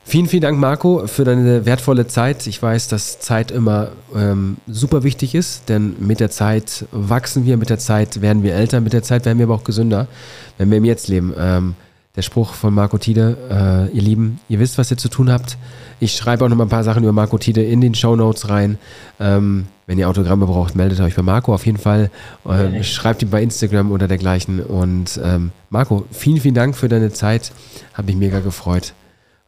Vielen, 0.04 0.28
vielen 0.28 0.44
Dank, 0.44 0.58
Marco, 0.58 1.06
für 1.08 1.26
deine 1.26 1.66
wertvolle 1.66 2.08
Zeit. 2.08 2.48
Ich 2.48 2.62
weiß, 2.62 2.88
dass 2.88 3.20
Zeit 3.20 3.52
immer 3.52 3.90
ähm, 4.16 4.58
super 4.66 5.04
wichtig 5.04 5.36
ist, 5.36 5.68
denn 5.68 5.98
mit 6.00 6.22
der 6.22 6.32
Zeit 6.32 6.86
wachsen 6.92 7.46
wir, 7.46 7.58
mit 7.58 7.70
der 7.70 7.78
Zeit 7.78 8.22
werden 8.22 8.42
wir 8.42 8.56
älter, 8.56 8.80
mit 8.80 8.94
der 8.94 9.04
Zeit 9.04 9.26
werden 9.26 9.38
wir 9.38 9.48
aber 9.48 9.56
auch 9.56 9.66
gesünder, 9.66 10.08
wenn 10.58 10.70
wir 10.72 10.78
im 10.78 10.86
Jetzt 10.86 11.10
leben. 11.10 11.34
Ähm, 11.38 11.76
der 12.18 12.24
Spruch 12.24 12.54
von 12.54 12.74
Marco 12.74 12.98
Tide. 12.98 13.38
Äh, 13.50 13.96
ihr 13.96 14.02
Lieben, 14.02 14.40
ihr 14.50 14.60
wisst, 14.60 14.78
was 14.78 14.92
ihr 14.92 14.98
zu 14.98 15.08
tun 15.08 15.32
habt. 15.32 15.58
Ich 16.00 16.14
schreibe 16.14 16.44
auch 16.44 16.50
noch 16.50 16.58
mal 16.58 16.66
ein 16.66 16.70
paar 16.70 16.84
Sachen 16.84 17.04
über 17.04 17.14
Marco 17.14 17.38
Tide 17.38 17.64
in 17.64 17.80
den 17.80 17.96
Show 17.96 18.16
Notes 18.16 18.50
rein. 18.50 18.78
Ähm, 19.20 19.68
wenn 19.86 19.98
ihr 20.00 20.10
Autogramme 20.10 20.46
braucht, 20.46 20.76
meldet 20.76 21.00
euch 21.00 21.16
bei 21.16 21.22
Marco 21.22 21.54
auf 21.54 21.66
jeden 21.66 21.78
Fall. 21.78 22.10
Äh, 22.44 22.84
schreibt 22.84 23.22
ihm 23.22 23.30
bei 23.30 23.42
Instagram 23.42 23.92
oder 23.92 24.08
dergleichen. 24.08 24.60
Und 24.60 25.20
ähm, 25.24 25.52
Marco, 25.70 26.06
vielen, 26.12 26.42
vielen 26.42 26.56
Dank 26.56 26.76
für 26.76 26.90
deine 26.90 27.12
Zeit. 27.14 27.52
Habe 27.94 28.08
mich 28.08 28.18
mega 28.18 28.40
gefreut. 28.40 28.94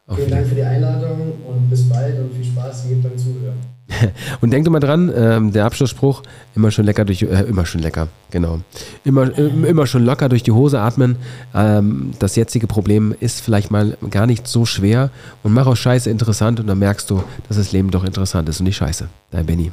Auf 0.06 0.16
vielen 0.16 0.30
Dank 0.30 0.46
für 0.46 0.54
die 0.54 0.62
Einladung 0.62 1.32
und 1.46 1.68
bis 1.68 1.88
bald 1.88 2.18
und 2.18 2.32
viel 2.34 2.44
Spaß 2.44 2.84
hier 2.86 3.02
beim 3.02 3.18
Zuhören. 3.18 3.58
Und 4.40 4.50
denkt 4.50 4.68
mal 4.70 4.80
dran, 4.80 5.12
ähm, 5.14 5.52
der 5.52 5.64
Abschlussspruch, 5.64 6.22
immer 6.54 6.70
schon 6.70 6.84
lecker 6.84 7.04
durch, 7.04 7.22
äh, 7.22 7.42
immer 7.42 7.66
schon 7.66 7.80
lecker, 7.80 8.08
genau. 8.30 8.60
Immer, 9.04 9.36
äh, 9.36 9.46
immer 9.46 9.86
schon 9.86 10.04
locker 10.04 10.28
durch 10.28 10.42
die 10.42 10.52
Hose 10.52 10.80
atmen. 10.80 11.16
Ähm, 11.54 12.12
das 12.18 12.36
jetzige 12.36 12.66
Problem 12.66 13.14
ist 13.20 13.40
vielleicht 13.40 13.70
mal 13.70 13.96
gar 14.10 14.26
nicht 14.26 14.46
so 14.46 14.64
schwer 14.64 15.10
und 15.42 15.52
mach 15.52 15.66
auch 15.66 15.76
Scheiße 15.76 16.10
interessant 16.10 16.60
und 16.60 16.66
dann 16.66 16.78
merkst 16.78 17.10
du, 17.10 17.22
dass 17.48 17.56
das 17.56 17.72
Leben 17.72 17.90
doch 17.90 18.04
interessant 18.04 18.48
ist 18.48 18.60
und 18.60 18.64
nicht 18.64 18.76
scheiße. 18.76 19.08
Dein 19.30 19.46
Benny. 19.46 19.72